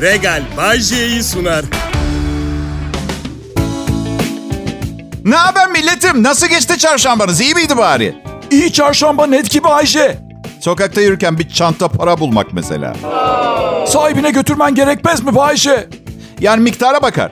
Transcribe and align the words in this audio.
Regal 0.00 0.42
Bajje'yi 0.56 1.22
sunar. 1.22 1.64
Ne 5.24 5.36
haber 5.36 5.66
milletim? 5.70 6.22
Nasıl 6.22 6.46
geçti 6.46 6.78
çarşambanız? 6.78 7.40
İyi 7.40 7.54
miydi 7.54 7.76
bari? 7.76 8.14
İyi 8.50 8.72
çarşamba 8.72 9.26
net 9.26 9.50
gibi 9.50 9.68
Ayşe. 9.68 10.18
Sokakta 10.60 11.00
yürürken 11.00 11.38
bir 11.38 11.48
çanta 11.48 11.88
para 11.88 12.20
bulmak 12.20 12.46
mesela. 12.52 12.94
Sahibine 13.86 14.30
götürmen 14.30 14.74
gerekmez 14.74 15.22
mi 15.24 15.40
Ayşe? 15.40 15.88
Yani 16.40 16.62
miktara 16.62 17.02
bakar. 17.02 17.30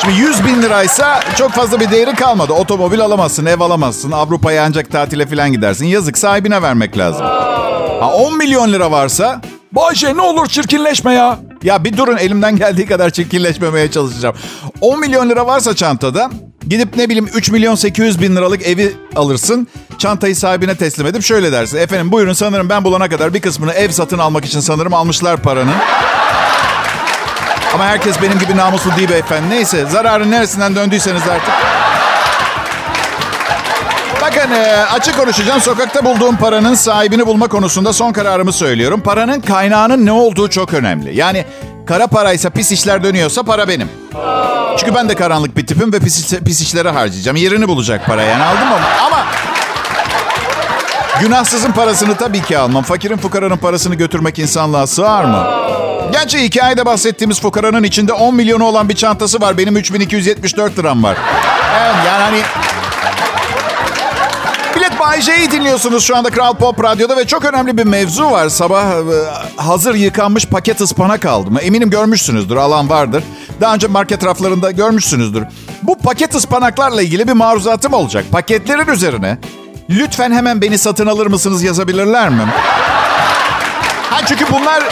Şimdi 0.00 0.14
100 0.14 0.44
bin 0.44 0.62
liraysa 0.62 1.20
çok 1.38 1.50
fazla 1.52 1.80
bir 1.80 1.90
değeri 1.90 2.14
kalmadı. 2.14 2.52
Otomobil 2.52 3.00
alamazsın, 3.00 3.46
ev 3.46 3.60
alamazsın. 3.60 4.10
Avrupa'ya 4.12 4.64
ancak 4.64 4.92
tatile 4.92 5.26
falan 5.26 5.52
gidersin. 5.52 5.86
Yazık 5.86 6.18
sahibine 6.18 6.62
vermek 6.62 6.98
lazım. 6.98 7.26
Ha 8.00 8.12
10 8.14 8.36
milyon 8.38 8.72
lira 8.72 8.90
varsa... 8.90 9.40
Bayşe 9.72 10.16
ne 10.16 10.20
olur 10.20 10.46
çirkinleşme 10.46 11.14
ya. 11.14 11.38
Ya 11.62 11.84
bir 11.84 11.96
durun 11.96 12.16
elimden 12.16 12.56
geldiği 12.56 12.86
kadar 12.86 13.10
çirkinleşmemeye 13.10 13.90
çalışacağım. 13.90 14.34
10 14.80 15.00
milyon 15.00 15.30
lira 15.30 15.46
varsa 15.46 15.76
çantada 15.76 16.30
gidip 16.68 16.96
ne 16.96 17.08
bileyim 17.08 17.28
3 17.34 17.50
milyon 17.50 17.74
800 17.74 18.20
bin 18.20 18.36
liralık 18.36 18.62
evi 18.66 18.92
alırsın. 19.16 19.68
Çantayı 19.98 20.36
sahibine 20.36 20.74
teslim 20.76 21.06
edip 21.06 21.22
şöyle 21.22 21.52
dersin. 21.52 21.78
Efendim 21.78 22.12
buyurun 22.12 22.32
sanırım 22.32 22.68
ben 22.68 22.84
bulana 22.84 23.08
kadar 23.08 23.34
bir 23.34 23.40
kısmını 23.40 23.72
ev 23.72 23.90
satın 23.90 24.18
almak 24.18 24.44
için 24.44 24.60
sanırım 24.60 24.94
almışlar 24.94 25.42
paranın. 25.42 25.74
Ama 27.74 27.84
herkes 27.84 28.22
benim 28.22 28.38
gibi 28.38 28.56
namuslu 28.56 28.96
değil 28.96 29.08
beyefendi. 29.08 29.50
Neyse 29.50 29.86
zararın 29.90 30.30
neresinden 30.30 30.76
döndüyseniz 30.76 31.22
artık. 31.22 31.81
Bakın 34.22 34.50
e, 34.50 34.84
açık 34.92 35.18
konuşacağım. 35.18 35.60
Sokakta 35.60 36.04
bulduğum 36.04 36.36
paranın 36.36 36.74
sahibini 36.74 37.26
bulma 37.26 37.48
konusunda 37.48 37.92
son 37.92 38.12
kararımı 38.12 38.52
söylüyorum. 38.52 39.00
Paranın 39.00 39.40
kaynağının 39.40 40.06
ne 40.06 40.12
olduğu 40.12 40.50
çok 40.50 40.74
önemli. 40.74 41.16
Yani 41.16 41.44
kara 41.86 42.06
paraysa 42.06 42.50
pis 42.50 42.72
işler 42.72 43.04
dönüyorsa 43.04 43.42
para 43.42 43.68
benim. 43.68 43.88
Çünkü 44.78 44.94
ben 44.94 45.08
de 45.08 45.14
karanlık 45.14 45.56
bir 45.56 45.66
tipim 45.66 45.92
ve 45.92 46.00
pis, 46.00 46.34
pis 46.44 46.60
işlere 46.60 46.90
harcayacağım. 46.90 47.36
Yerini 47.36 47.68
bulacak 47.68 48.06
para 48.06 48.22
yani 48.22 48.42
aldım 48.42 48.68
mı? 48.68 48.78
Ama 49.06 49.26
günahsızın 51.20 51.72
parasını 51.72 52.16
tabii 52.16 52.42
ki 52.42 52.58
almam. 52.58 52.82
Fakirin 52.82 53.16
fukaranın 53.16 53.56
parasını 53.56 53.94
götürmek 53.94 54.38
insanlığa 54.38 54.86
sığar 54.86 55.24
mı? 55.24 55.46
Gerçi 56.12 56.38
hikayede 56.38 56.86
bahsettiğimiz 56.86 57.40
fukaranın 57.40 57.82
içinde 57.82 58.12
10 58.12 58.34
milyonu 58.34 58.64
olan 58.64 58.88
bir 58.88 58.94
çantası 58.94 59.40
var. 59.40 59.58
Benim 59.58 59.76
3274 59.76 60.78
liram 60.78 61.02
var. 61.02 61.16
Evet 61.80 61.94
yani 62.06 62.22
hani... 62.22 62.71
Bay 65.02 65.20
J'yi 65.20 65.50
dinliyorsunuz 65.50 66.04
şu 66.04 66.16
anda 66.16 66.30
Kral 66.30 66.54
Pop 66.54 66.84
Radyo'da 66.84 67.16
ve 67.16 67.26
çok 67.26 67.44
önemli 67.44 67.78
bir 67.78 67.84
mevzu 67.84 68.30
var. 68.30 68.48
Sabah 68.48 68.84
e, 68.84 68.92
hazır 69.56 69.94
yıkanmış 69.94 70.46
paket 70.46 70.80
ıspanak 70.80 71.26
aldım. 71.26 71.58
Eminim 71.62 71.90
görmüşsünüzdür, 71.90 72.56
alan 72.56 72.90
vardır. 72.90 73.24
Daha 73.60 73.74
önce 73.74 73.86
market 73.86 74.24
raflarında 74.24 74.70
görmüşsünüzdür. 74.70 75.44
Bu 75.82 75.98
paket 75.98 76.34
ıspanaklarla 76.34 77.02
ilgili 77.02 77.28
bir 77.28 77.32
maruzatım 77.32 77.92
olacak. 77.92 78.24
Paketlerin 78.32 78.86
üzerine 78.86 79.38
lütfen 79.90 80.32
hemen 80.32 80.60
beni 80.60 80.78
satın 80.78 81.06
alır 81.06 81.26
mısınız 81.26 81.62
yazabilirler 81.62 82.28
mi? 82.28 82.42
Ha 84.10 84.20
çünkü 84.26 84.44
bunlar 84.52 84.82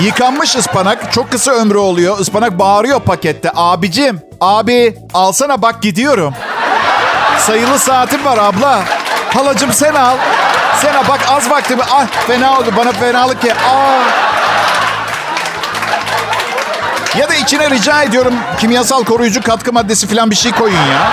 Yıkanmış 0.00 0.56
ıspanak 0.56 1.12
çok 1.12 1.32
kısa 1.32 1.52
ömrü 1.52 1.78
oluyor. 1.78 2.18
Ispanak 2.18 2.58
bağırıyor 2.58 3.00
pakette. 3.00 3.50
Abicim, 3.54 4.20
abi 4.40 4.94
alsana 5.14 5.62
bak 5.62 5.82
gidiyorum. 5.82 6.34
Sayılı 7.38 7.78
saatim 7.78 8.24
var 8.24 8.38
abla. 8.38 9.03
Halacım 9.34 9.72
sen 9.72 9.94
al. 9.94 10.16
Sen 10.80 10.94
al 10.94 11.04
bak 11.08 11.20
az 11.28 11.50
vaktim. 11.50 11.78
Ah 11.90 12.06
fena 12.26 12.58
oldu 12.58 12.70
bana 12.76 12.92
fenalık 12.92 13.44
ya. 13.44 13.54
Aa. 13.54 14.02
Ya 17.18 17.28
da 17.28 17.34
içine 17.34 17.70
rica 17.70 18.02
ediyorum 18.02 18.34
kimyasal 18.58 19.04
koruyucu 19.04 19.42
katkı 19.42 19.72
maddesi 19.72 20.06
falan 20.06 20.30
bir 20.30 20.36
şey 20.36 20.52
koyun 20.52 20.74
ya. 20.74 21.12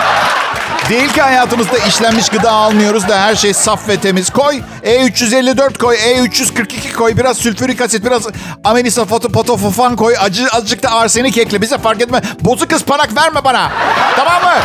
Değil 0.90 1.14
ki 1.14 1.22
hayatımızda 1.22 1.78
işlenmiş 1.78 2.30
gıda 2.30 2.52
almıyoruz 2.52 3.10
da 3.10 3.20
her 3.20 3.36
şey 3.36 3.54
saf 3.54 3.88
ve 3.88 3.98
temiz. 3.98 4.30
Koy 4.30 4.62
E354 4.84 5.78
koy, 5.78 5.96
E342 5.96 6.94
koy, 6.94 7.18
biraz 7.18 7.38
sülfürik 7.38 7.82
asit, 7.82 8.06
biraz 8.06 8.24
amenisa 8.64 9.06
fotopotofofan 9.06 9.96
koy. 9.96 10.16
Acı, 10.22 10.48
azıcık 10.52 10.84
da 10.84 10.92
arsenik 10.92 11.38
ekle 11.38 11.62
bize 11.62 11.78
fark 11.78 12.02
etme. 12.02 12.22
Bozuk 12.42 12.74
ıspanak 12.74 13.16
verme 13.16 13.44
bana. 13.44 13.72
Tamam 14.16 14.44
mı? 14.44 14.60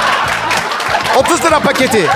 30 1.17 1.45
lira 1.45 1.61
paketi. 1.61 2.11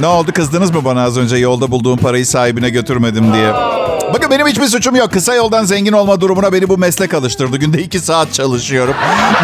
Ne 0.00 0.06
oldu 0.06 0.32
kızdınız 0.32 0.70
mı 0.70 0.84
bana 0.84 1.04
az 1.04 1.18
önce 1.18 1.36
yolda 1.36 1.70
bulduğum 1.70 1.98
parayı 1.98 2.26
sahibine 2.26 2.70
götürmedim 2.70 3.32
diye? 3.34 3.52
Bakın 4.14 4.30
benim 4.30 4.46
hiçbir 4.46 4.66
suçum 4.66 4.96
yok. 4.96 5.12
Kısa 5.12 5.34
yoldan 5.34 5.64
zengin 5.64 5.92
olma 5.92 6.20
durumuna 6.20 6.52
beni 6.52 6.68
bu 6.68 6.78
meslek 6.78 7.14
alıştırdı. 7.14 7.56
Günde 7.56 7.82
iki 7.82 8.00
saat 8.00 8.32
çalışıyorum. 8.34 8.94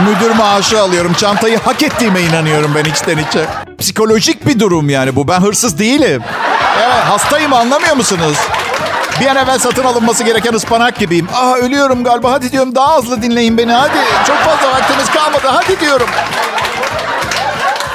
Müdür 0.08 0.30
maaşı 0.34 0.80
alıyorum. 0.80 1.12
Çantayı 1.14 1.58
hak 1.58 1.82
ettiğime 1.82 2.22
inanıyorum 2.22 2.72
ben 2.74 2.84
içten 2.84 3.18
içe. 3.18 3.46
Psikolojik 3.78 4.46
bir 4.46 4.60
durum 4.60 4.88
yani 4.90 5.16
bu. 5.16 5.28
Ben 5.28 5.40
hırsız 5.40 5.78
değilim. 5.78 6.22
Evet 6.78 7.04
hastayım 7.04 7.52
anlamıyor 7.52 7.96
musunuz? 7.96 8.36
Bir 9.20 9.26
an 9.26 9.36
evvel 9.36 9.58
satın 9.58 9.84
alınması 9.84 10.24
gereken 10.24 10.52
ıspanak 10.52 10.98
gibiyim. 10.98 11.28
Ah 11.34 11.56
ölüyorum 11.56 12.04
galiba. 12.04 12.32
Hadi 12.32 12.52
diyorum 12.52 12.74
daha 12.74 12.98
hızlı 12.98 13.22
dinleyin 13.22 13.58
beni. 13.58 13.72
Hadi 13.72 13.98
çok 14.26 14.36
fazla 14.36 14.68
vaktimiz 14.72 15.10
kalmadı. 15.10 15.46
Hadi 15.46 15.80
diyorum. 15.80 16.08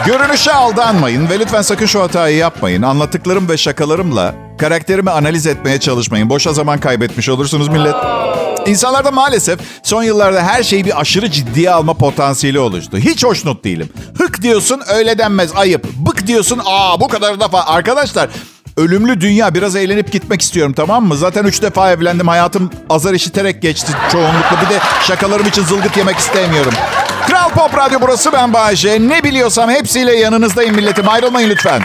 Görünüşe 0.05 0.53
aldanmayın 0.53 1.29
ve 1.29 1.39
lütfen 1.39 1.61
sakın 1.61 1.85
şu 1.85 2.01
hatayı 2.01 2.37
yapmayın. 2.37 2.81
Anlattıklarım 2.81 3.49
ve 3.49 3.57
şakalarımla 3.57 4.35
karakterimi 4.57 5.11
analiz 5.11 5.47
etmeye 5.47 5.79
çalışmayın. 5.79 6.29
Boşa 6.29 6.53
zaman 6.53 6.79
kaybetmiş 6.79 7.29
olursunuz 7.29 7.67
millet. 7.67 7.95
İnsanlarda 8.65 9.11
maalesef 9.11 9.59
son 9.83 10.03
yıllarda 10.03 10.43
her 10.43 10.63
şeyi 10.63 10.85
bir 10.85 11.01
aşırı 11.01 11.31
ciddiye 11.31 11.71
alma 11.71 11.93
potansiyeli 11.93 12.59
oluştu. 12.59 12.97
Hiç 12.97 13.23
hoşnut 13.23 13.63
değilim. 13.63 13.89
Hık 14.17 14.41
diyorsun 14.41 14.81
öyle 14.93 15.17
denmez 15.17 15.51
ayıp. 15.55 15.83
Bık 15.93 16.27
diyorsun 16.27 16.61
aa 16.65 16.99
bu 16.99 17.07
kadar 17.07 17.39
defa. 17.39 17.63
Arkadaşlar 17.65 18.29
ölümlü 18.77 19.21
dünya 19.21 19.53
biraz 19.53 19.75
eğlenip 19.75 20.11
gitmek 20.11 20.41
istiyorum 20.41 20.73
tamam 20.73 21.05
mı? 21.05 21.17
Zaten 21.17 21.43
üç 21.43 21.61
defa 21.61 21.91
evlendim 21.91 22.27
hayatım 22.27 22.71
azar 22.89 23.13
işiterek 23.13 23.61
geçti 23.61 23.91
çoğunlukla. 24.11 24.61
Bir 24.65 24.69
de 24.75 24.79
şakalarım 25.07 25.47
için 25.47 25.63
zılgıt 25.63 25.97
yemek 25.97 26.17
istemiyorum. 26.17 26.73
Kral 27.29 27.49
Pop 27.49 27.77
Radyo 27.77 27.99
burası 28.01 28.33
ben 28.33 28.53
Bayece. 28.53 29.07
Ne 29.09 29.23
biliyorsam 29.23 29.69
hepsiyle 29.69 30.15
yanınızdayım 30.15 30.75
milletim. 30.75 31.09
Ayrılmayın 31.09 31.49
lütfen. 31.49 31.81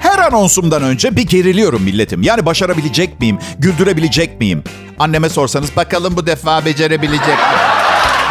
Her 0.00 0.18
anonsumdan 0.18 0.82
önce 0.82 1.16
bir 1.16 1.26
geriliyorum 1.26 1.82
milletim. 1.82 2.22
Yani 2.22 2.46
başarabilecek 2.46 3.20
miyim? 3.20 3.38
Güldürebilecek 3.58 4.40
miyim? 4.40 4.64
Anneme 4.98 5.28
sorsanız 5.28 5.76
bakalım 5.76 6.16
bu 6.16 6.26
defa 6.26 6.64
becerebilecek 6.64 7.26
mi? 7.28 7.34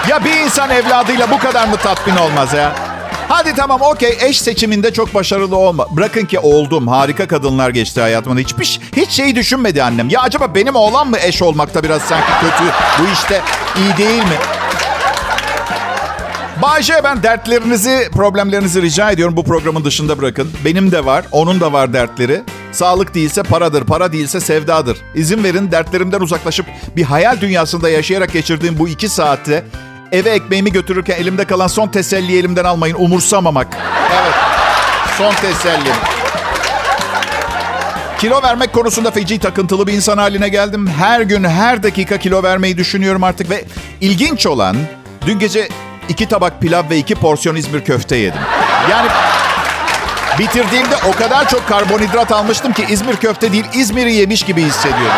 Ya 0.09 0.25
bir 0.25 0.33
insan 0.33 0.69
evladıyla 0.69 1.31
bu 1.31 1.39
kadar 1.39 1.67
mı 1.67 1.77
tatmin 1.77 2.15
olmaz 2.15 2.53
ya? 2.53 2.86
Hadi 3.29 3.53
tamam 3.55 3.81
okey 3.81 4.17
eş 4.21 4.41
seçiminde 4.41 4.93
çok 4.93 5.13
başarılı 5.13 5.57
olma. 5.57 5.95
Bırakın 5.95 6.25
ki 6.25 6.39
oldum. 6.39 6.87
Harika 6.87 7.27
kadınlar 7.27 7.69
geçti 7.69 8.01
hayatımda. 8.01 8.39
Hiçbir 8.39 8.79
hiç 8.95 9.09
şeyi 9.09 9.35
düşünmedi 9.35 9.83
annem. 9.83 10.09
Ya 10.09 10.21
acaba 10.21 10.55
benim 10.55 10.75
oğlan 10.75 11.09
mı 11.09 11.17
eş 11.23 11.41
olmakta 11.41 11.83
biraz 11.83 12.01
sanki 12.01 12.31
kötü? 12.41 12.63
Bu 12.99 13.13
işte 13.13 13.41
iyi 13.77 13.97
değil 13.97 14.23
mi? 14.23 14.37
Bayce 16.61 16.93
ben 17.03 17.23
dertlerinizi, 17.23 18.09
problemlerinizi 18.13 18.81
rica 18.81 19.11
ediyorum 19.11 19.37
bu 19.37 19.43
programın 19.43 19.85
dışında 19.85 20.17
bırakın. 20.17 20.51
Benim 20.65 20.91
de 20.91 21.05
var, 21.05 21.25
onun 21.31 21.59
da 21.59 21.73
var 21.73 21.93
dertleri. 21.93 22.41
Sağlık 22.71 23.15
değilse 23.15 23.43
paradır, 23.43 23.83
para 23.83 24.11
değilse 24.13 24.39
sevdadır. 24.39 24.97
İzin 25.15 25.43
verin 25.43 25.71
dertlerimden 25.71 26.19
uzaklaşıp 26.19 26.65
bir 26.95 27.03
hayal 27.03 27.41
dünyasında 27.41 27.89
yaşayarak 27.89 28.33
geçirdiğim 28.33 28.79
bu 28.79 28.87
iki 28.87 29.09
saatte 29.09 29.63
eve 30.11 30.29
ekmeğimi 30.29 30.71
götürürken 30.71 31.15
elimde 31.15 31.45
kalan 31.45 31.67
son 31.67 31.87
teselliyi 31.87 32.39
elimden 32.39 32.63
almayın. 32.63 32.95
Umursamamak. 32.99 33.67
Evet, 34.13 34.33
son 35.17 35.33
tesellim. 35.33 35.93
Kilo 38.19 38.41
vermek 38.41 38.73
konusunda 38.73 39.11
feci 39.11 39.39
takıntılı 39.39 39.87
bir 39.87 39.93
insan 39.93 40.17
haline 40.17 40.49
geldim. 40.49 40.87
Her 40.99 41.21
gün, 41.21 41.43
her 41.43 41.83
dakika 41.83 42.17
kilo 42.17 42.43
vermeyi 42.43 42.77
düşünüyorum 42.77 43.23
artık 43.23 43.49
ve 43.49 43.65
ilginç 44.01 44.45
olan 44.45 44.77
dün 45.25 45.39
gece 45.39 45.69
iki 46.09 46.27
tabak 46.27 46.61
pilav 46.61 46.89
ve 46.89 46.97
iki 46.97 47.15
porsiyon 47.15 47.55
İzmir 47.55 47.85
köfte 47.85 48.15
yedim. 48.15 48.39
Yani 48.91 49.09
bitirdiğimde 50.39 50.95
o 51.07 51.11
kadar 51.11 51.49
çok 51.49 51.67
karbonhidrat 51.67 52.31
almıştım 52.31 52.73
ki 52.73 52.85
İzmir 52.89 53.15
köfte 53.15 53.51
değil 53.51 53.65
İzmir'i 53.73 54.13
yemiş 54.13 54.43
gibi 54.43 54.63
hissediyorum. 54.63 55.17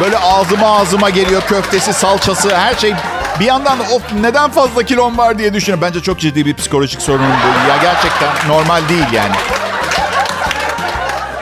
Böyle 0.00 0.18
ağzıma 0.18 0.76
ağzıma 0.76 1.10
geliyor 1.10 1.42
köftesi, 1.42 1.92
salçası, 1.92 2.56
her 2.56 2.74
şey. 2.74 2.94
Bir 3.40 3.44
yandan 3.44 3.78
da 3.78 3.82
of 3.82 4.02
neden 4.20 4.50
fazla 4.50 4.82
kilom 4.82 5.18
var 5.18 5.38
diye 5.38 5.54
düşünüyorum. 5.54 5.82
Bence 5.82 6.00
çok 6.00 6.20
ciddi 6.20 6.46
bir 6.46 6.54
psikolojik 6.54 7.02
sorunum 7.02 7.26
bu. 7.30 7.68
Ya 7.70 7.76
gerçekten 7.82 8.48
normal 8.48 8.88
değil 8.88 9.06
yani. 9.12 9.34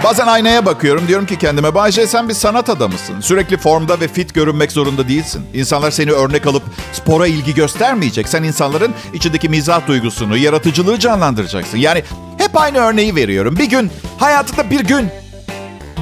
Bazen 0.05 0.27
aynaya 0.27 0.67
bakıyorum 0.67 1.09
diyorum 1.09 1.27
ki 1.27 1.39
kendime 1.39 1.75
Bayce 1.75 2.07
sen 2.07 2.29
bir 2.29 2.35
sanat 2.35 2.69
adamısın. 2.71 3.21
Sürekli 3.21 3.57
formda 3.57 4.01
ve 4.01 4.09
fit 4.09 4.35
görünmek 4.35 4.73
zorunda 4.73 5.09
değilsin. 5.09 5.47
İnsanlar 5.55 5.91
seni 5.91 6.11
örnek 6.13 6.47
alıp 6.47 6.63
spora 6.93 7.27
ilgi 7.27 7.55
göstermeyecek. 7.55 8.29
Sen 8.29 8.43
insanların 8.43 8.95
içindeki 9.13 9.49
mizah 9.49 9.87
duygusunu, 9.87 10.37
yaratıcılığı 10.37 10.99
canlandıracaksın. 10.99 11.79
Yani 11.79 12.03
hep 12.39 12.57
aynı 12.57 12.79
örneği 12.79 13.15
veriyorum. 13.15 13.57
Bir 13.57 13.65
gün, 13.65 13.91
hayatında 14.19 14.71
bir 14.71 14.81
gün, 14.81 15.09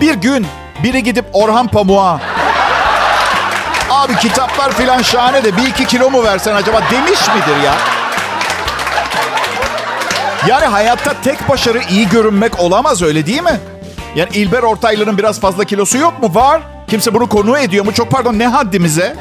bir 0.00 0.14
gün 0.14 0.46
biri 0.82 1.02
gidip 1.02 1.24
Orhan 1.32 1.68
Pamuk'a 1.68 2.20
Abi 4.00 4.16
kitaplar 4.16 4.72
filan 4.72 5.02
şahane 5.02 5.44
de 5.44 5.56
bir 5.56 5.66
iki 5.66 5.86
kilo 5.86 6.10
mu 6.10 6.24
versen 6.24 6.54
acaba 6.54 6.80
demiş 6.90 7.20
midir 7.28 7.62
ya? 7.64 7.74
Yani 10.46 10.66
hayatta 10.66 11.14
tek 11.24 11.48
başarı 11.48 11.80
iyi 11.90 12.08
görünmek 12.08 12.60
olamaz 12.60 13.02
öyle 13.02 13.26
değil 13.26 13.42
mi? 13.42 13.60
Yani 14.14 14.30
İlber 14.32 14.62
Ortaylı'nın 14.62 15.18
biraz 15.18 15.40
fazla 15.40 15.64
kilosu 15.64 15.98
yok 15.98 16.22
mu? 16.22 16.34
Var. 16.34 16.60
Kimse 16.88 17.14
bunu 17.14 17.28
konu 17.28 17.58
ediyor 17.58 17.84
mu? 17.84 17.94
Çok 17.94 18.10
pardon 18.10 18.38
ne 18.38 18.46
haddimize? 18.46 19.16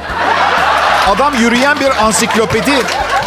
Adam 1.16 1.34
yürüyen 1.34 1.80
bir 1.80 2.06
ansiklopedi. 2.06 2.74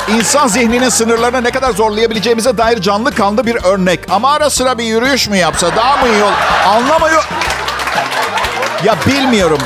İnsan 0.08 0.48
zihninin 0.48 0.88
sınırlarını 0.88 1.44
ne 1.44 1.50
kadar 1.50 1.70
zorlayabileceğimize 1.72 2.58
dair 2.58 2.80
canlı 2.80 3.14
kanlı 3.14 3.46
bir 3.46 3.64
örnek. 3.64 4.00
Ama 4.10 4.32
ara 4.32 4.50
sıra 4.50 4.78
bir 4.78 4.84
yürüyüş 4.84 5.28
mü 5.28 5.36
yapsa 5.36 5.76
daha 5.76 5.96
mı 5.96 6.08
iyi 6.08 6.22
olur? 6.22 6.32
Anlamıyor. 6.66 7.24
Ya 8.84 8.94
bilmiyorum. 9.06 9.58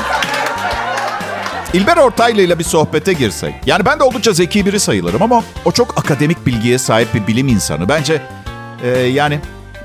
İlber 1.73 1.97
Ortaylı 1.97 2.41
ile 2.41 2.59
bir 2.59 2.63
sohbete 2.63 3.13
girsek. 3.13 3.53
Yani 3.65 3.85
ben 3.85 3.99
de 3.99 4.03
oldukça 4.03 4.33
zeki 4.33 4.65
biri 4.65 4.79
sayılırım 4.79 5.21
ama 5.21 5.43
o 5.65 5.71
çok 5.71 5.97
akademik 5.97 6.45
bilgiye 6.45 6.79
sahip 6.79 7.13
bir 7.13 7.27
bilim 7.27 7.47
insanı. 7.47 7.89
Bence 7.89 8.21
e, 8.83 8.87
yani 8.89 9.39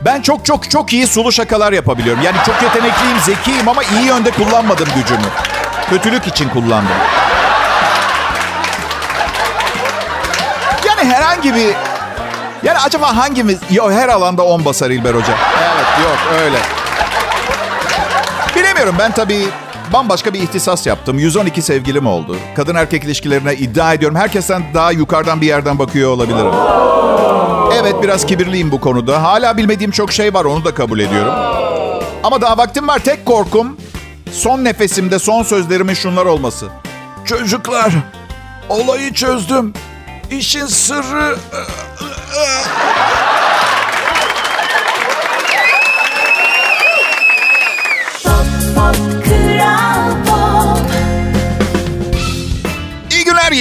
ben 0.05 0.23
çok 0.23 0.45
çok 0.45 0.71
çok 0.71 0.93
iyi 0.93 1.07
sulu 1.07 1.33
şakalar 1.33 1.73
yapabiliyorum. 1.73 2.23
Yani 2.23 2.37
çok 2.47 2.63
yetenekliyim, 2.63 3.19
zekiyim 3.25 3.69
ama 3.69 3.83
iyi 3.83 4.07
yönde 4.07 4.31
kullanmadım 4.31 4.89
gücümü. 4.97 5.27
Kötülük 5.91 6.27
için 6.27 6.49
kullandım. 6.49 6.97
Yani 10.87 11.05
herhangi 11.05 11.55
bir... 11.55 11.75
Yani 12.63 12.79
acaba 12.79 13.17
hangimiz... 13.17 13.59
Yok 13.71 13.91
her 13.93 14.09
alanda 14.09 14.43
on 14.43 14.65
basar 14.65 14.91
İlber 14.91 15.15
Hoca. 15.15 15.35
Evet 15.63 15.87
yok 16.05 16.19
öyle. 16.43 16.59
Bilemiyorum 18.57 18.97
ben 18.99 19.13
tabii 19.13 19.49
bambaşka 19.93 20.35
bir 20.35 20.41
ihtisas 20.41 20.87
yaptım. 20.87 21.19
112 21.19 21.63
sevgilim 21.63 22.07
oldu. 22.07 22.37
Kadın 22.57 22.75
erkek 22.75 23.05
ilişkilerine 23.05 23.55
iddia 23.55 23.95
ediyorum. 23.95 24.19
Herkesten 24.19 24.63
daha 24.75 24.93
yukarıdan 24.93 25.41
bir 25.41 25.47
yerden 25.47 25.79
bakıyor 25.79 26.11
olabilirim. 26.11 26.53
Evet 27.81 27.95
biraz 28.03 28.27
kibirliyim 28.27 28.71
bu 28.73 28.81
konuda. 28.81 29.23
Hala 29.23 29.57
bilmediğim 29.57 29.91
çok 29.91 30.13
şey 30.13 30.35
var 30.35 30.45
onu 30.45 30.65
da 30.65 30.75
kabul 30.75 30.99
ediyorum. 30.99 31.35
Ama 32.25 32.41
daha 32.41 32.59
vaktim 32.59 32.89
var. 32.89 32.99
Tek 32.99 33.27
korkum 33.27 33.77
son 34.33 34.65
nefesimde 34.65 35.19
son 35.19 35.43
sözlerimin 35.43 35.95
şunlar 35.95 36.27
olması. 36.27 36.69
Çocuklar, 37.25 37.93
olayı 38.69 39.13
çözdüm. 39.13 39.73
İşin 40.31 40.67
sırrı... 40.67 41.37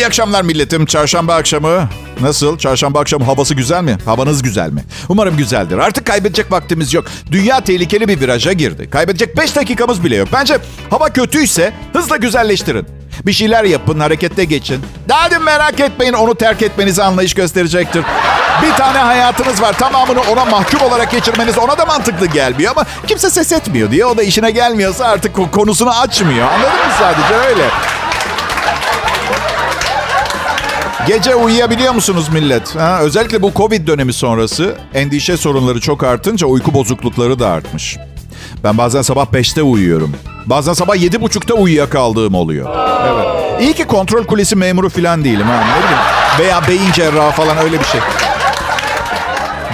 İyi 0.02 0.06
akşamlar 0.08 0.42
milletim. 0.42 0.86
Çarşamba 0.86 1.36
akşamı 1.36 1.90
nasıl? 2.22 2.58
Çarşamba 2.58 3.00
akşamı 3.00 3.26
havası 3.26 3.54
güzel 3.54 3.84
mi? 3.84 3.98
Havanız 4.06 4.44
güzel 4.44 4.70
mi? 4.70 4.84
Umarım 5.10 5.38
güzeldir. 5.38 5.78
Artık 5.78 6.06
kaybedecek 6.06 6.52
vaktimiz 6.52 6.94
yok. 6.94 7.06
Dünya 7.32 7.62
tehlikeli 7.62 8.08
bir 8.08 8.20
viraja 8.20 8.54
girdi. 8.54 8.90
Kaybedecek 8.90 9.38
5 9.38 9.56
dakikamız 9.56 10.04
bile 10.04 10.16
yok. 10.16 10.28
Bence 10.34 10.58
hava 10.90 11.10
kötüyse 11.10 11.74
hızla 11.94 12.18
güzelleştirin. 12.18 12.88
Bir 13.26 13.34
şeyler 13.34 13.64
yapın, 13.64 14.00
harekette 14.00 14.44
geçin. 14.44 14.82
Daha 15.10 15.32
dün 15.32 15.44
merak 15.44 15.80
etmeyin, 15.80 16.14
onu 16.14 16.36
terk 16.36 16.62
etmenize 16.62 17.04
anlayış 17.04 17.34
gösterecektir. 17.34 18.04
Bir 18.62 18.72
tane 18.72 18.98
hayatınız 18.98 19.62
var. 19.62 19.78
Tamamını 19.80 20.22
ona 20.22 20.46
mahkum 20.46 20.82
olarak 20.82 21.12
geçirmeniz 21.12 21.58
ona 21.58 21.78
da 21.78 21.86
mantıklı 21.86 22.26
gelmiyor 22.26 22.72
ama 22.76 22.86
kimse 23.08 23.30
ses 23.30 23.52
etmiyor 23.52 23.92
diye. 23.92 24.06
O 24.06 24.18
da 24.18 24.24
işine 24.24 24.52
gelmiyorsa 24.52 25.06
artık 25.06 25.52
konusunu 25.52 26.00
açmıyor. 26.00 26.48
Anladın 26.48 26.88
mı 26.88 26.94
sadece 27.00 27.34
öyle? 27.50 27.64
Gece 31.08 31.36
uyuyabiliyor 31.36 31.94
musunuz 31.94 32.30
millet? 32.30 32.76
Ha, 32.76 33.00
özellikle 33.02 33.42
bu 33.42 33.52
Covid 33.56 33.88
dönemi 33.88 34.14
sonrası 34.14 34.76
endişe 34.94 35.38
sorunları 35.38 35.80
çok 35.82 36.04
artınca 36.04 36.48
uyku 36.48 36.74
bozuklukları 36.74 37.40
da 37.40 37.50
artmış. 37.50 37.98
Ben 38.64 38.78
bazen 38.78 39.02
sabah 39.02 39.26
5'te 39.26 39.64
uyuyorum. 39.64 40.16
Bazen 40.46 40.74
sabah 40.74 40.96
7.30'da 40.96 41.54
uyuyakaldığım 41.54 42.36
oluyor. 42.36 42.70
Evet. 43.08 43.62
İyi 43.62 43.74
ki 43.74 43.84
kontrol 43.88 44.24
kulesi 44.24 44.56
memuru 44.56 44.90
falan 44.90 45.24
değilim 45.24 45.48
ha. 45.48 45.64
Ne 45.78 45.84
bileyim. 45.84 46.02
Veya 46.40 46.68
beyin 46.68 46.92
cerrahı 46.92 47.32
falan 47.32 47.58
öyle 47.58 47.80
bir 47.80 47.86
şey. 47.86 48.02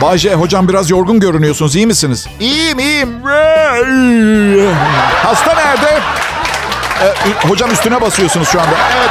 Bayce 0.02 0.34
hocam 0.34 0.70
biraz 0.70 0.90
yorgun 0.90 1.20
görünüyorsunuz. 1.20 1.76
İyi 1.76 1.88
misiniz? 1.88 2.28
İyiyim 2.40 2.80
iyiyim. 2.80 3.10
Hasta 5.24 5.54
nerede? 5.54 6.00
Ee, 7.04 7.48
hocam 7.48 7.72
üstüne 7.72 8.02
basıyorsunuz 8.02 8.48
şu 8.50 8.62
anda. 8.62 8.76
Evet. 8.98 9.10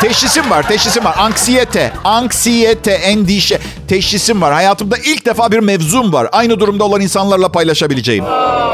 Teşhisim 0.00 0.50
var, 0.50 0.68
teşhisim 0.68 1.04
var. 1.04 1.14
Anksiyete, 1.18 1.92
anksiyete, 2.04 2.90
endişe. 2.92 3.58
Teşhisim 3.88 4.42
var. 4.42 4.52
Hayatımda 4.52 4.96
ilk 4.96 5.26
defa 5.26 5.52
bir 5.52 5.58
mevzum 5.58 6.12
var. 6.12 6.28
Aynı 6.32 6.60
durumda 6.60 6.84
olan 6.84 7.00
insanlarla 7.00 7.48
paylaşabileceğim. 7.48 8.24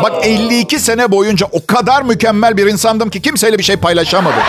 Bak 0.02 0.12
52 0.22 0.78
sene 0.78 1.10
boyunca 1.10 1.46
o 1.52 1.66
kadar 1.66 2.02
mükemmel 2.02 2.56
bir 2.56 2.66
insandım 2.66 3.10
ki 3.10 3.22
kimseyle 3.22 3.58
bir 3.58 3.62
şey 3.62 3.76
paylaşamadım. 3.76 4.42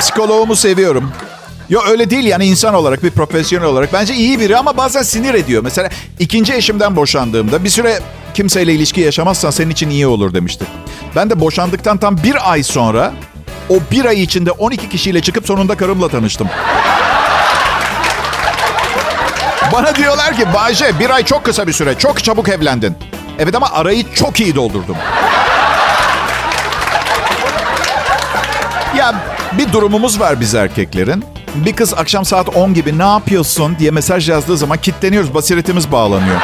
Psikoloğumu 0.00 0.56
seviyorum. 0.56 1.12
Yo 1.68 1.80
öyle 1.88 2.10
değil 2.10 2.24
yani 2.24 2.46
insan 2.46 2.74
olarak 2.74 3.02
bir 3.02 3.10
profesyonel 3.10 3.66
olarak. 3.66 3.92
Bence 3.92 4.14
iyi 4.14 4.40
biri 4.40 4.56
ama 4.56 4.76
bazen 4.76 5.02
sinir 5.02 5.34
ediyor. 5.34 5.62
Mesela 5.62 5.88
ikinci 6.18 6.54
eşimden 6.54 6.96
boşandığımda 6.96 7.64
bir 7.64 7.70
süre 7.70 8.00
kimseyle 8.34 8.72
ilişki 8.74 9.00
yaşamazsan 9.00 9.50
senin 9.50 9.70
için 9.70 9.90
iyi 9.90 10.06
olur 10.06 10.34
demişti. 10.34 10.64
Ben 11.16 11.30
de 11.30 11.40
boşandıktan 11.40 11.98
tam 11.98 12.16
bir 12.16 12.52
ay 12.52 12.62
sonra 12.62 13.12
o 13.68 13.74
bir 13.90 14.04
ay 14.04 14.22
içinde 14.22 14.50
12 14.50 14.88
kişiyle 14.88 15.22
çıkıp 15.22 15.46
sonunda 15.46 15.76
karımla 15.76 16.08
tanıştım. 16.08 16.48
Bana 19.72 19.96
diyorlar 19.96 20.36
ki 20.36 20.44
Bayce 20.54 20.98
bir 20.98 21.10
ay 21.10 21.24
çok 21.24 21.44
kısa 21.44 21.66
bir 21.66 21.72
süre. 21.72 21.98
Çok 21.98 22.24
çabuk 22.24 22.48
evlendin. 22.48 22.96
Evet 23.38 23.54
ama 23.54 23.70
arayı 23.72 24.12
çok 24.14 24.40
iyi 24.40 24.54
doldurdum. 24.54 24.96
Ya 28.96 29.14
bir 29.52 29.72
durumumuz 29.72 30.20
var 30.20 30.40
biz 30.40 30.54
erkeklerin. 30.54 31.24
Bir 31.54 31.72
kız 31.72 31.94
akşam 31.94 32.24
saat 32.24 32.56
10 32.56 32.74
gibi 32.74 32.98
ne 32.98 33.02
yapıyorsun 33.02 33.76
diye 33.78 33.90
mesaj 33.90 34.28
yazdığı 34.28 34.56
zaman 34.56 34.78
kitleniyoruz. 34.78 35.34
Basiretimiz 35.34 35.92
bağlanıyor. 35.92 36.40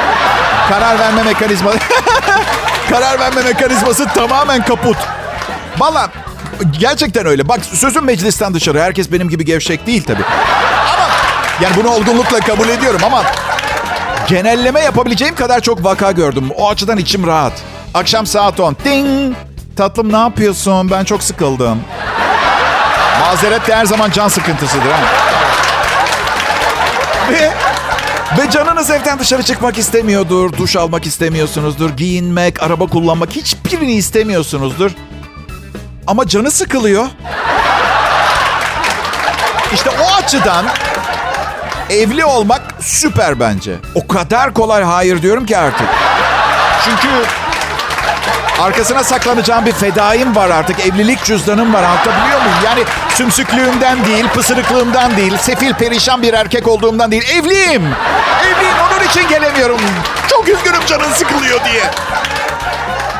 Karar 0.71 0.99
verme 0.99 1.23
mekanizma... 1.23 1.71
Karar 2.89 3.19
verme 3.19 3.41
mekanizması 3.41 4.07
tamamen 4.07 4.65
kaput. 4.65 4.97
Valla 5.77 6.09
gerçekten 6.79 7.25
öyle. 7.25 7.47
Bak 7.47 7.59
sözüm 7.65 8.05
meclisten 8.05 8.53
dışarı. 8.53 8.81
Herkes 8.81 9.11
benim 9.11 9.29
gibi 9.29 9.45
gevşek 9.45 9.87
değil 9.87 10.03
tabii. 10.03 10.23
Ama 10.93 11.07
yani 11.61 11.75
bunu 11.75 11.89
olgunlukla 11.89 12.39
kabul 12.39 12.69
ediyorum 12.69 13.01
ama 13.05 13.23
genelleme 14.27 14.79
yapabileceğim 14.79 15.35
kadar 15.35 15.59
çok 15.59 15.83
vaka 15.83 16.11
gördüm. 16.11 16.49
O 16.57 16.69
açıdan 16.69 16.97
içim 16.97 17.27
rahat. 17.27 17.53
Akşam 17.93 18.25
saat 18.25 18.59
10. 18.59 18.75
Ding! 18.85 19.35
Tatlım 19.77 20.13
ne 20.13 20.17
yapıyorsun? 20.17 20.91
Ben 20.91 21.03
çok 21.03 21.23
sıkıldım. 21.23 21.81
Mazeret 23.19 23.67
de 23.67 23.75
her 23.75 23.85
zaman 23.85 24.11
can 24.11 24.27
sıkıntısıdır. 24.27 24.91
Ha? 24.91 24.99
Ve, 27.31 27.51
ve 28.37 28.49
canınız 28.49 28.89
evden 28.89 29.19
dışarı 29.19 29.43
çıkmak 29.43 29.77
istemiyordur. 29.77 30.57
Duş 30.57 30.75
almak 30.75 31.05
istemiyorsunuzdur. 31.05 31.89
Giyinmek, 31.89 32.63
araba 32.63 32.87
kullanmak 32.87 33.31
hiçbirini 33.31 33.93
istemiyorsunuzdur. 33.93 34.91
Ama 36.07 36.27
canı 36.27 36.51
sıkılıyor. 36.51 37.05
İşte 39.73 39.89
o 39.89 40.15
açıdan 40.15 40.65
evli 41.89 42.25
olmak 42.25 42.61
süper 42.79 43.39
bence. 43.39 43.75
O 43.95 44.07
kadar 44.07 44.53
kolay 44.53 44.83
hayır 44.83 45.21
diyorum 45.21 45.45
ki 45.45 45.57
artık. 45.57 45.87
Çünkü 46.85 47.07
arkasına 48.61 49.03
saklanacağım 49.03 49.65
bir 49.65 49.71
fedaim 49.71 50.35
var 50.35 50.49
artık. 50.49 50.79
Evlilik 50.79 51.23
cüzdanım 51.23 51.73
var 51.73 51.83
anlatabiliyor 51.83 52.41
muyum? 52.41 52.57
Yani 52.65 52.83
sümsüklüğümden 53.15 54.05
değil, 54.05 54.27
pısırıklığımdan 54.27 55.17
değil, 55.17 55.37
sefil 55.37 55.73
perişan 55.73 56.21
bir 56.21 56.33
erkek 56.33 56.67
olduğumdan 56.67 57.11
değil. 57.11 57.23
Evliyim. 57.23 57.83
Evliyim 58.41 58.75
onun 58.87 59.07
için 59.07 59.29
gelemiyorum. 59.29 59.77
Çok 60.29 60.49
üzgünüm 60.49 60.85
canın 60.87 61.11
sıkılıyor 61.11 61.59
diye. 61.65 61.83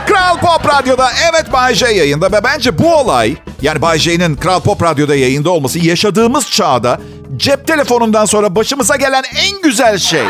Kral 0.07 0.37
Pop 0.37 0.73
Radyo'da 0.73 1.09
evet 1.31 1.53
Bay 1.53 1.73
J 1.73 1.87
yayında 1.87 2.31
ve 2.31 2.43
bence 2.43 2.77
bu 2.77 2.95
olay 2.95 3.35
yani 3.61 3.81
Bay 3.81 3.99
J'nin 3.99 4.35
Kral 4.35 4.59
Pop 4.59 4.83
Radyo'da 4.83 5.15
yayında 5.15 5.49
olması 5.49 5.79
yaşadığımız 5.79 6.51
çağda 6.51 6.99
cep 7.37 7.67
telefonundan 7.67 8.25
sonra 8.25 8.55
başımıza 8.55 8.95
gelen 8.95 9.23
en 9.35 9.61
güzel 9.61 9.97
şey. 9.97 10.23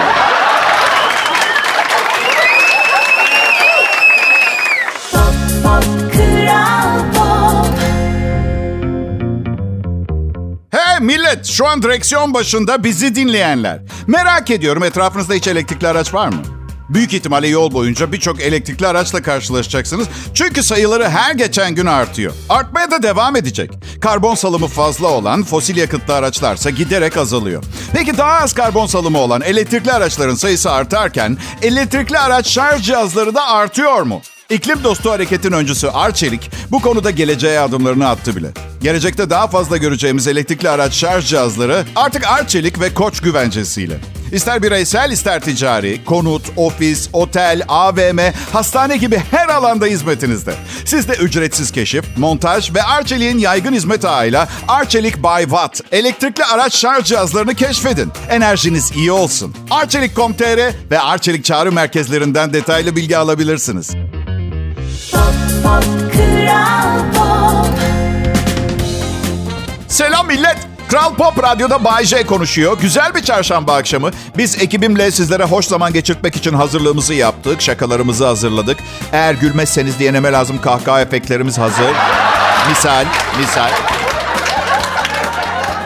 Millet 11.02 11.46
şu 11.46 11.68
an 11.68 11.82
direksiyon 11.82 12.34
başında 12.34 12.84
bizi 12.84 13.16
dinleyenler. 13.16 13.80
Merak 14.08 14.52
ediyorum 14.52 14.84
etrafınızda 14.84 15.34
hiç 15.34 15.48
elektrikli 15.48 15.88
araç 15.88 16.14
var 16.14 16.28
mı? 16.28 16.42
Büyük 16.90 17.14
ihtimalle 17.14 17.48
yol 17.48 17.72
boyunca 17.72 18.12
birçok 18.12 18.42
elektrikli 18.42 18.88
araçla 18.88 19.22
karşılaşacaksınız. 19.22 20.08
Çünkü 20.34 20.64
sayıları 20.64 21.10
her 21.10 21.36
geçen 21.36 21.76
gün 21.76 21.86
artıyor. 21.86 22.34
Artmaya 22.50 22.92
da 22.92 23.04
devam 23.04 23.36
edecek. 23.36 23.72
Karbon 24.02 24.36
salımı 24.36 24.68
fazla 24.68 25.08
olan 25.08 25.44
fosil 25.44 25.78
yakıtlı 25.78 26.14
araçlarsa 26.14 26.70
giderek 26.70 27.18
azalıyor. 27.18 27.64
Peki 27.94 28.18
daha 28.18 28.32
az 28.32 28.54
karbon 28.54 28.86
salımı 28.86 29.18
olan 29.18 29.42
elektrikli 29.42 29.92
araçların 29.92 30.36
sayısı 30.36 30.72
artarken 30.72 31.38
elektrikli 31.62 32.18
araç 32.18 32.48
şarj 32.48 32.86
cihazları 32.86 33.36
da 33.36 33.48
artıyor 33.48 34.02
mu? 34.02 34.22
İklim 34.52 34.84
dostu 34.84 35.12
hareketin 35.12 35.52
öncüsü 35.52 35.88
Arçelik 35.88 36.52
bu 36.72 36.82
konuda 36.82 37.12
geleceğe 37.12 37.60
adımlarını 37.60 38.10
attı 38.10 38.36
bile. 38.36 38.48
Gelecekte 38.82 39.30
daha 39.30 39.48
fazla 39.48 39.78
göreceğimiz 39.78 40.28
elektrikli 40.28 40.70
araç 40.70 40.94
şarj 40.94 41.30
cihazları 41.30 41.86
artık 41.96 42.28
Arçelik 42.28 42.80
ve 42.82 42.94
Koç 42.94 43.22
güvencesiyle. 43.22 43.98
İster 44.32 44.64
bireysel 44.64 45.12
ister 45.12 45.42
ticari, 45.42 46.06
konut, 46.06 46.42
ofis, 46.56 47.10
otel, 47.14 47.64
AVM, 47.68 48.20
hastane 48.54 48.98
gibi 48.98 49.22
her 49.32 49.48
alanda 49.48 49.86
hizmetinizde. 49.86 50.54
Siz 50.86 51.08
de 51.10 51.14
ücretsiz 51.14 51.72
keşif, 51.72 52.18
montaj 52.18 52.76
ve 52.76 52.84
Arçelik'in 52.84 53.38
yaygın 53.38 53.74
hizmet 53.74 54.06
ağıyla 54.06 54.50
Arçelik 54.68 55.18
by 55.18 55.42
Watt 55.42 55.82
elektrikli 55.92 56.44
araç 56.44 56.76
şarj 56.76 57.06
cihazlarını 57.06 57.56
keşfedin. 57.56 58.12
Enerjiniz 58.30 58.92
iyi 58.96 59.12
olsun. 59.12 59.56
Arçelik.com.tr 59.70 60.92
ve 60.92 61.00
Arçelik 61.00 61.46
çağrı 61.46 61.72
merkezlerinden 61.72 62.54
detaylı 62.54 62.96
bilgi 62.96 63.18
alabilirsiniz. 63.18 63.92
Selam 69.88 70.28
millet. 70.28 70.58
Kral 70.90 71.16
Pop 71.16 71.44
Radyo'da 71.44 71.84
Bay 71.84 72.06
J 72.06 72.26
konuşuyor. 72.26 72.78
Güzel 72.82 73.16
bir 73.16 73.22
çarşamba 73.22 73.76
akşamı. 73.76 74.12
Biz 74.38 74.62
ekibimle 74.62 75.12
sizlere 75.12 75.44
hoş 75.44 75.66
zaman 75.66 75.94
geçirtmek 75.94 76.36
için 76.36 76.54
hazırlığımızı 76.54 77.14
yaptık. 77.14 77.62
Şakalarımızı 77.62 78.26
hazırladık. 78.26 78.78
Eğer 79.12 79.34
gülmezseniz 79.34 80.00
diye 80.00 80.14
neme 80.14 80.32
lazım 80.32 80.62
kahkaha 80.62 81.02
efektlerimiz 81.02 81.58
hazır. 81.58 81.96
Misal, 82.70 83.06
misal. 83.40 83.70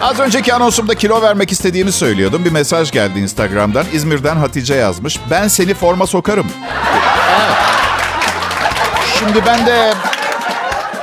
Az 0.01 0.19
önceki 0.19 0.53
anonsumda 0.53 0.95
kilo 0.95 1.21
vermek 1.21 1.51
istediğimi 1.51 1.91
söylüyordum. 1.91 2.45
Bir 2.45 2.51
mesaj 2.51 2.91
geldi 2.91 3.19
Instagram'dan. 3.19 3.85
İzmir'den 3.93 4.35
Hatice 4.35 4.75
yazmış. 4.75 5.19
Ben 5.31 5.47
seni 5.47 5.73
forma 5.73 6.07
sokarım. 6.07 6.47
Şimdi 9.19 9.45
ben 9.45 9.65
de 9.65 9.93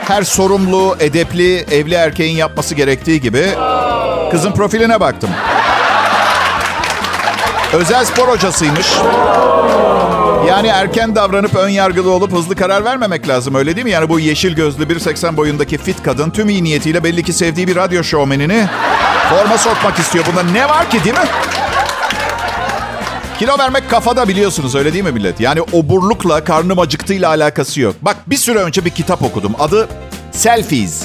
her 0.08 0.22
sorumlu, 0.22 0.96
edepli, 1.00 1.56
evli 1.56 1.94
erkeğin 1.94 2.36
yapması 2.36 2.74
gerektiği 2.74 3.20
gibi 3.20 3.48
kızın 4.30 4.52
profiline 4.52 5.00
baktım. 5.00 5.30
Özel 7.72 8.04
spor 8.04 8.28
hocasıymış. 8.28 8.86
Yani 10.48 10.68
erken 10.68 11.14
davranıp 11.14 11.54
ön 11.56 11.68
yargılı 11.68 12.10
olup 12.10 12.32
hızlı 12.32 12.54
karar 12.56 12.84
vermemek 12.84 13.28
lazım 13.28 13.54
öyle 13.54 13.76
değil 13.76 13.84
mi? 13.84 13.90
Yani 13.90 14.08
bu 14.08 14.20
yeşil 14.20 14.54
gözlü 14.54 14.84
1.80 14.84 15.36
boyundaki 15.36 15.78
fit 15.78 16.02
kadın 16.02 16.30
tüm 16.30 16.48
iyi 16.48 16.64
niyetiyle 16.64 17.04
belli 17.04 17.22
ki 17.22 17.32
sevdiği 17.32 17.68
bir 17.68 17.76
radyo 17.76 18.04
şovmenini 18.04 18.66
forma 19.30 19.58
sokmak 19.58 19.98
istiyor. 19.98 20.24
Bunda 20.26 20.42
ne 20.42 20.68
var 20.68 20.90
ki 20.90 21.04
değil 21.04 21.16
mi? 21.16 21.24
Kilo 23.42 23.58
vermek 23.58 23.90
kafada 23.90 24.28
biliyorsunuz 24.28 24.74
öyle 24.74 24.92
değil 24.92 25.04
mi 25.04 25.12
millet? 25.12 25.40
Yani 25.40 25.60
oburlukla 25.72 26.44
karnım 26.44 26.78
acıktığıyla 26.78 27.28
alakası 27.28 27.80
yok. 27.80 27.94
Bak 28.02 28.16
bir 28.26 28.36
süre 28.36 28.58
önce 28.58 28.84
bir 28.84 28.90
kitap 28.90 29.22
okudum. 29.22 29.52
Adı 29.58 29.88
Selfies. 30.32 31.04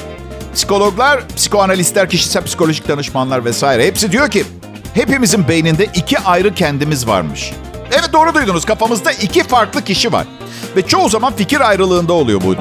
Psikologlar, 0.54 1.28
psikoanalistler, 1.36 2.10
kişisel 2.10 2.44
psikolojik 2.44 2.88
danışmanlar 2.88 3.46
vesaire 3.46 3.88
hepsi 3.88 4.12
diyor 4.12 4.32
ki 4.32 4.46
hepimizin 4.94 5.48
beyninde 5.48 5.86
iki 5.86 6.20
ayrı 6.20 6.54
kendimiz 6.54 7.08
varmış. 7.08 7.54
Evet 7.92 8.10
doğru 8.14 8.34
duydunuz. 8.34 8.66
Kafamızda 8.66 9.12
iki 9.12 9.44
farklı 9.44 9.84
kişi 9.84 10.12
var. 10.12 10.28
Ve 10.76 10.82
çoğu 10.82 11.10
zaman 11.10 11.36
fikir 11.36 11.70
ayrılığında 11.70 12.14
oluyor 12.14 12.42
bu. 12.42 12.56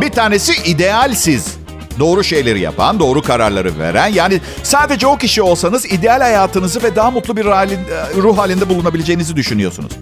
Bir 0.00 0.10
tanesi 0.10 0.52
idealsiz. 0.70 1.56
Doğru 1.98 2.24
şeyleri 2.24 2.60
yapan, 2.60 2.98
doğru 3.00 3.22
kararları 3.22 3.78
veren. 3.78 4.06
Yani 4.06 4.40
sadece 4.62 5.06
o 5.06 5.16
kişi 5.16 5.42
olsanız 5.42 5.84
ideal 5.84 6.20
hayatınızı 6.20 6.82
ve 6.82 6.96
daha 6.96 7.10
mutlu 7.10 7.36
bir 7.36 7.46
halin, 7.46 7.78
ruh 8.16 8.38
halinde 8.38 8.68
bulunabileceğinizi 8.68 9.36
düşünüyorsunuz. 9.36 9.92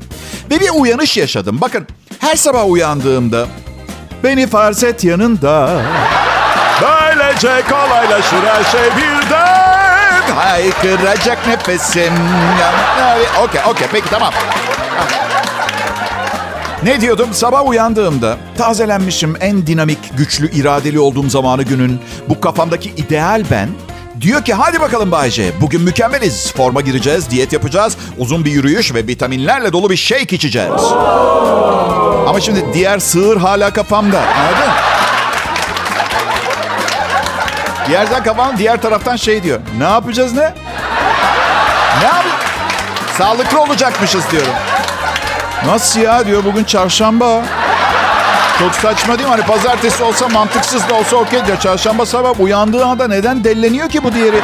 Ve 0.50 0.60
bir 0.60 0.70
uyanış 0.74 1.16
yaşadım. 1.16 1.58
Bakın 1.60 1.86
her 2.18 2.36
sabah 2.36 2.70
uyandığımda 2.70 3.46
beni 4.24 4.46
farz 4.46 4.84
et 4.84 5.04
yanında. 5.04 5.82
Böylece 6.82 7.62
kolaylaşır 7.70 8.42
her 8.46 8.64
şey 8.64 8.96
birden. 8.96 10.34
Haykıracak 10.36 11.46
nefesim. 11.46 12.12
Okey, 13.44 13.60
okey. 13.70 13.86
Peki 13.92 14.10
tamam. 14.10 14.32
Ne 16.84 17.00
diyordum? 17.00 17.28
Sabah 17.32 17.68
uyandığımda 17.68 18.36
tazelenmişim 18.58 19.36
en 19.40 19.66
dinamik, 19.66 19.98
güçlü, 20.18 20.50
iradeli 20.50 21.00
olduğum 21.00 21.30
zamanı 21.30 21.62
günün 21.62 22.00
bu 22.28 22.40
kafamdaki 22.40 22.90
ideal 22.90 23.44
ben 23.50 23.68
diyor 24.20 24.44
ki 24.44 24.54
hadi 24.54 24.80
bakalım 24.80 25.10
Bayce 25.10 25.52
bugün 25.60 25.82
mükemmeliz. 25.82 26.52
Forma 26.52 26.80
gireceğiz, 26.80 27.30
diyet 27.30 27.52
yapacağız, 27.52 27.96
uzun 28.18 28.44
bir 28.44 28.50
yürüyüş 28.50 28.94
ve 28.94 29.06
vitaminlerle 29.06 29.72
dolu 29.72 29.90
bir 29.90 29.96
shake 29.96 30.36
içeceğiz. 30.36 30.82
Ama 32.26 32.40
şimdi 32.40 32.64
diğer 32.74 32.98
sığır 32.98 33.36
hala 33.36 33.72
kafamda. 33.72 34.18
Anladın? 34.18 34.72
Yerden 37.92 38.22
kafam 38.22 38.58
diğer 38.58 38.82
taraftan 38.82 39.16
şey 39.16 39.42
diyor. 39.42 39.60
Ne 39.78 39.84
yapacağız 39.84 40.32
ne? 40.32 40.54
Ne 42.00 42.06
yap? 42.06 42.24
Sağlıklı 43.18 43.60
olacakmışız 43.62 44.30
diyorum. 44.30 44.52
Nasıl 45.66 46.00
ya 46.00 46.26
diyor 46.26 46.44
bugün 46.44 46.64
çarşamba. 46.64 47.42
Çok 48.58 48.74
saçma 48.74 49.18
değil 49.18 49.28
mi? 49.28 49.34
Hani 49.34 49.46
pazartesi 49.46 50.02
olsa 50.02 50.28
mantıksız 50.28 50.88
da 50.88 50.94
olsa 50.94 51.16
okey 51.16 51.46
diyor. 51.46 51.58
Çarşamba 51.60 52.06
sabah 52.06 52.40
uyandığı 52.40 52.84
anda 52.84 53.08
neden 53.08 53.44
delleniyor 53.44 53.88
ki 53.88 54.04
bu 54.04 54.14
diğeri? 54.14 54.40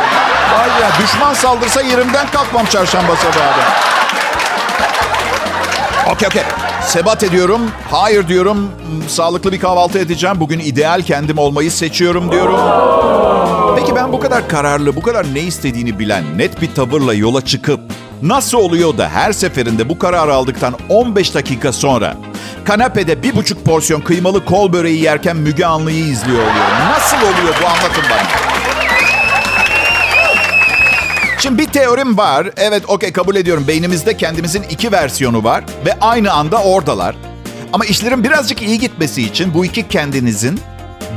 Vay 0.52 0.68
ya 0.82 0.90
düşman 1.02 1.34
saldırsa 1.34 1.82
yerimden 1.82 2.26
kalkmam 2.32 2.66
çarşamba 2.66 3.16
sabahı. 3.16 3.60
Okey 6.14 6.28
okey. 6.28 6.42
Sebat 6.86 7.22
ediyorum. 7.24 7.60
Hayır 7.90 8.28
diyorum. 8.28 8.70
Sağlıklı 9.08 9.52
bir 9.52 9.60
kahvaltı 9.60 9.98
edeceğim. 9.98 10.36
Bugün 10.40 10.58
ideal 10.58 11.02
kendim 11.02 11.38
olmayı 11.38 11.70
seçiyorum 11.70 12.32
diyorum. 12.32 12.60
Peki 13.76 13.96
ben 13.96 14.12
bu 14.12 14.20
kadar 14.20 14.48
kararlı, 14.48 14.96
bu 14.96 15.02
kadar 15.02 15.34
ne 15.34 15.40
istediğini 15.40 15.98
bilen, 15.98 16.24
net 16.38 16.62
bir 16.62 16.74
tavırla 16.74 17.14
yola 17.14 17.44
çıkıp 17.44 17.80
nasıl 18.22 18.58
oluyor 18.58 18.98
da 18.98 19.08
her 19.08 19.32
seferinde 19.32 19.88
bu 19.88 19.98
kararı 19.98 20.34
aldıktan 20.34 20.74
15 20.88 21.34
dakika 21.34 21.72
sonra 21.72 22.16
kanepede 22.64 23.22
bir 23.22 23.36
buçuk 23.36 23.64
porsiyon 23.64 24.00
kıymalı 24.00 24.44
kol 24.44 24.72
böreği 24.72 25.02
yerken 25.02 25.36
Müge 25.36 25.66
Anlı'yı 25.66 26.04
izliyor 26.04 26.38
oluyorum. 26.38 26.88
Nasıl 26.90 27.16
oluyor 27.16 27.54
bu 27.62 27.66
anlatın 27.66 28.04
bana. 28.10 28.50
Şimdi 31.38 31.58
bir 31.62 31.66
teorim 31.66 32.18
var. 32.18 32.50
Evet 32.56 32.82
okey 32.88 33.12
kabul 33.12 33.36
ediyorum. 33.36 33.64
Beynimizde 33.68 34.16
kendimizin 34.16 34.62
iki 34.62 34.92
versiyonu 34.92 35.44
var 35.44 35.64
ve 35.86 35.98
aynı 36.00 36.32
anda 36.32 36.62
oradalar. 36.62 37.16
Ama 37.72 37.84
işlerin 37.84 38.24
birazcık 38.24 38.62
iyi 38.62 38.78
gitmesi 38.78 39.22
için 39.22 39.54
bu 39.54 39.64
iki 39.64 39.88
kendinizin 39.88 40.60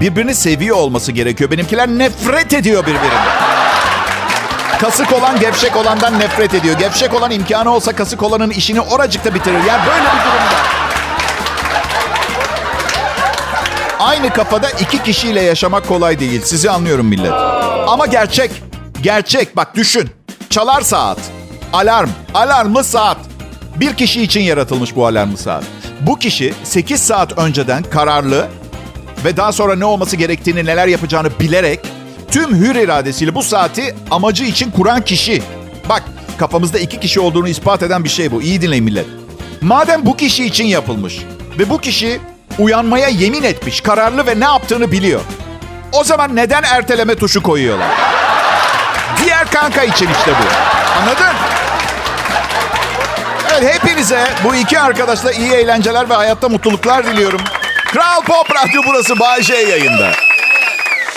birbirini 0.01 0.36
seviyor 0.36 0.77
olması 0.77 1.12
gerekiyor. 1.12 1.51
Benimkiler 1.51 1.88
nefret 1.89 2.53
ediyor 2.53 2.81
birbirinden. 2.83 3.52
Kasık 4.83 5.13
olan 5.13 5.39
gevşek 5.39 5.75
olandan 5.75 6.19
nefret 6.19 6.53
ediyor. 6.53 6.79
Gevşek 6.79 7.13
olan 7.13 7.31
imkanı 7.31 7.75
olsa 7.75 7.95
kasık 7.95 8.23
olanın 8.23 8.49
işini 8.49 8.81
oracıkta 8.81 9.35
bitirir. 9.35 9.63
Yani 9.67 9.81
böyle 9.87 9.99
bir 9.99 10.25
durumda. 10.25 10.55
Aynı 13.99 14.29
kafada 14.29 14.69
iki 14.69 15.03
kişiyle 15.03 15.41
yaşamak 15.41 15.87
kolay 15.87 16.19
değil. 16.19 16.41
Sizi 16.41 16.69
anlıyorum 16.71 17.05
millet. 17.05 17.31
Ama 17.87 18.05
gerçek. 18.05 18.51
Gerçek. 19.01 19.55
Bak 19.55 19.75
düşün. 19.75 20.09
Çalar 20.49 20.81
saat. 20.81 21.17
Alarm. 21.73 22.09
Alarmlı 22.33 22.83
saat. 22.83 23.17
Bir 23.75 23.93
kişi 23.93 24.21
için 24.21 24.41
yaratılmış 24.41 24.95
bu 24.95 25.07
alarmlı 25.07 25.37
saat. 25.37 25.63
Bu 26.01 26.19
kişi 26.19 26.53
8 26.63 27.01
saat 27.01 27.37
önceden 27.37 27.83
kararlı 27.83 28.47
ve 29.25 29.37
daha 29.37 29.51
sonra 29.51 29.75
ne 29.75 29.85
olması 29.85 30.15
gerektiğini, 30.15 30.65
neler 30.65 30.87
yapacağını 30.87 31.39
bilerek 31.39 31.79
tüm 32.33 32.55
hür 32.55 32.75
iradesiyle 32.75 33.35
bu 33.35 33.43
saati 33.43 33.95
amacı 34.11 34.43
için 34.43 34.71
kuran 34.71 35.01
kişi. 35.01 35.43
Bak 35.89 36.03
kafamızda 36.37 36.79
iki 36.79 36.99
kişi 36.99 37.19
olduğunu 37.19 37.47
ispat 37.47 37.83
eden 37.83 38.03
bir 38.03 38.09
şey 38.09 38.31
bu. 38.31 38.41
İyi 38.41 38.61
dinleyin 38.61 38.83
millet. 38.83 39.05
Madem 39.61 40.05
bu 40.05 40.17
kişi 40.17 40.45
için 40.45 40.65
yapılmış 40.65 41.19
ve 41.59 41.69
bu 41.69 41.77
kişi 41.77 42.19
uyanmaya 42.59 43.07
yemin 43.07 43.43
etmiş, 43.43 43.81
kararlı 43.81 44.27
ve 44.27 44.39
ne 44.39 44.43
yaptığını 44.43 44.91
biliyor. 44.91 45.21
O 45.91 46.03
zaman 46.03 46.35
neden 46.35 46.63
erteleme 46.63 47.15
tuşu 47.15 47.43
koyuyorlar? 47.43 47.87
Diğer 49.23 49.51
kanka 49.51 49.83
için 49.83 50.09
işte 50.19 50.31
bu. 50.31 50.45
Anladın? 51.01 51.35
Evet 53.51 53.75
hepinize 53.75 54.27
bu 54.43 54.55
iki 54.55 54.79
arkadaşla 54.79 55.31
iyi 55.31 55.51
eğlenceler 55.51 56.09
ve 56.09 56.13
hayatta 56.13 56.49
mutluluklar 56.49 57.05
diliyorum. 57.05 57.41
Kral 57.85 58.21
Pop 58.21 58.55
Radyo 58.55 58.81
burası 58.87 59.19
Bay 59.19 59.41
J 59.43 59.53
yayında. 59.53 60.11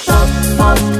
Pop 0.06 0.16
pop 0.58 0.95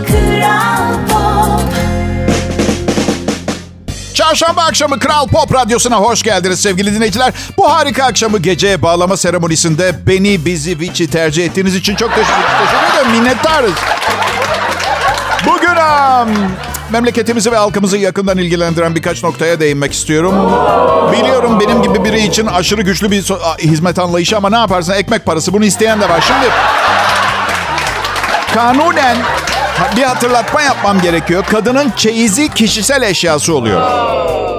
Çarşamba 4.36 4.62
akşamı 4.62 4.98
Kral 4.98 5.26
Pop 5.28 5.54
Radyosu'na 5.54 5.96
hoş 5.96 6.22
geldiniz 6.22 6.60
sevgili 6.60 6.94
dinleyiciler. 6.94 7.32
Bu 7.56 7.72
harika 7.72 8.04
akşamı 8.04 8.38
geceye 8.38 8.82
bağlama 8.82 9.16
seremonisinde 9.16 10.06
beni, 10.06 10.44
bizi, 10.44 10.80
Vici 10.80 11.10
tercih 11.10 11.44
ettiğiniz 11.44 11.74
için 11.74 11.96
çok 11.96 12.10
teşekkür, 12.14 12.32
ederim. 12.32 13.10
Minnettarız. 13.10 13.72
Bugün 15.46 15.76
um, 15.76 16.50
memleketimizi 16.90 17.52
ve 17.52 17.56
halkımızı 17.56 17.98
yakından 17.98 18.38
ilgilendiren 18.38 18.94
birkaç 18.94 19.22
noktaya 19.22 19.60
değinmek 19.60 19.92
istiyorum. 19.92 20.34
Biliyorum 21.12 21.60
benim 21.60 21.82
gibi 21.82 22.04
biri 22.04 22.20
için 22.26 22.46
aşırı 22.46 22.82
güçlü 22.82 23.10
bir 23.10 23.22
so- 23.22 23.58
hizmet 23.58 23.98
anlayışı 23.98 24.36
ama 24.36 24.50
ne 24.50 24.58
yaparsın 24.58 24.92
ekmek 24.92 25.24
parası 25.24 25.52
bunu 25.52 25.64
isteyen 25.64 26.00
de 26.00 26.08
var. 26.08 26.24
Şimdi 26.26 26.46
kanunen 28.54 29.16
bir 29.96 30.02
hatırlatma 30.02 30.62
yapmam 30.62 31.00
gerekiyor. 31.00 31.44
Kadının 31.50 31.92
çeyizi 31.96 32.48
kişisel 32.48 33.02
eşyası 33.02 33.54
oluyor. 33.54 33.82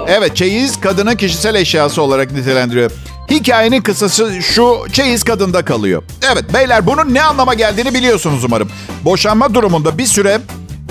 Evet 0.08 0.36
çeyiz 0.36 0.82
kadının 0.82 1.16
kişisel 1.16 1.56
eşyası 1.56 2.02
olarak 2.02 2.32
nitelendiriyor. 2.32 2.92
Hikayenin 3.30 3.82
kısası 3.82 4.42
şu 4.42 4.86
çeyiz 4.92 5.24
kadında 5.24 5.66
kalıyor. 5.66 6.04
Evet 6.34 6.54
beyler 6.54 6.86
bunun 6.86 7.14
ne 7.14 7.24
anlama 7.24 7.54
geldiğini 7.54 7.94
biliyorsunuz 7.94 8.44
umarım. 8.44 8.70
Boşanma 9.06 9.54
durumunda 9.54 9.98
bir 9.98 10.06
süre 10.06 10.40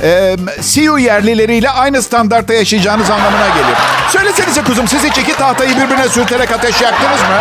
e, 0.02 0.36
CU 0.74 0.98
yerlileriyle 0.98 1.70
aynı 1.70 2.02
standartta 2.02 2.54
yaşayacağınız 2.54 3.10
anlamına 3.10 3.48
geliyor. 3.48 3.76
Söylesenize 4.12 4.62
kuzum 4.62 4.88
siz 4.88 5.04
hiç 5.04 5.18
iki 5.18 5.36
tahtayı 5.36 5.76
birbirine 5.76 6.08
sürterek 6.08 6.52
ateş 6.52 6.80
yaktınız 6.80 7.20
mı? 7.20 7.36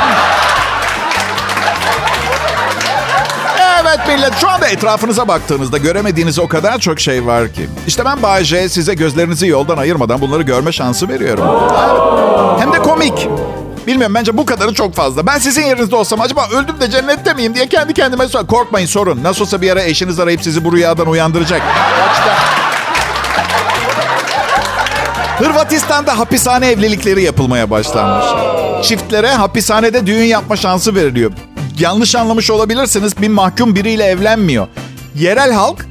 Evet 3.96 4.08
millet 4.08 4.34
şu 4.42 4.50
anda 4.50 4.68
etrafınıza 4.68 5.28
baktığınızda 5.28 5.78
göremediğiniz 5.78 6.40
o 6.40 6.48
kadar 6.48 6.80
çok 6.80 7.00
şey 7.00 7.26
var 7.26 7.54
ki. 7.54 7.70
İşte 7.88 8.06
ben 8.06 8.24
Bay 8.24 8.44
J 8.44 8.70
size 8.70 8.94
gözlerinizi 8.94 9.48
yoldan 9.48 9.78
ayırmadan 9.78 10.22
bunları 10.22 10.44
görme 10.44 10.72
şansı 10.72 11.10
veriyorum. 11.10 11.46
Hem 12.60 12.74
de 12.74 12.78
komik. 12.78 13.28
Bilmiyorum 13.88 14.16
bence 14.16 14.38
bu 14.38 14.46
kadarı 14.46 14.74
çok 14.74 14.96
fazla. 14.96 15.28
Ben 15.28 15.38
sizin 15.38 15.62
yerinizde 15.62 15.96
olsam 15.96 16.22
acaba 16.22 16.48
öldüm 16.54 16.80
de 16.80 16.92
cennette 16.92 17.34
miyim 17.34 17.56
diye 17.56 17.68
kendi 17.68 17.94
kendime 17.94 18.28
sor. 18.28 18.48
Korkmayın 18.48 18.88
sorun. 18.88 19.24
Nasıl 19.24 19.42
olsa 19.42 19.62
bir 19.62 19.72
ara 19.72 19.84
eşiniz 19.84 20.20
arayıp 20.20 20.44
sizi 20.44 20.66
bu 20.66 20.74
rüyadan 20.74 21.08
uyandıracak. 21.08 21.62
Hırvatistan'da 25.38 26.20
hapishane 26.20 26.68
evlilikleri 26.68 27.24
yapılmaya 27.24 27.70
başlanmış. 27.70 28.26
Çiftlere 28.88 29.32
hapishanede 29.32 30.08
düğün 30.08 30.24
yapma 30.26 30.56
şansı 30.56 30.96
veriliyor. 30.96 31.32
Yanlış 31.80 32.16
anlamış 32.16 32.50
olabilirsiniz. 32.50 33.22
Bir 33.22 33.28
mahkum 33.28 33.76
biriyle 33.76 34.04
evlenmiyor. 34.04 34.68
Yerel 35.16 35.52
halk 35.52 35.86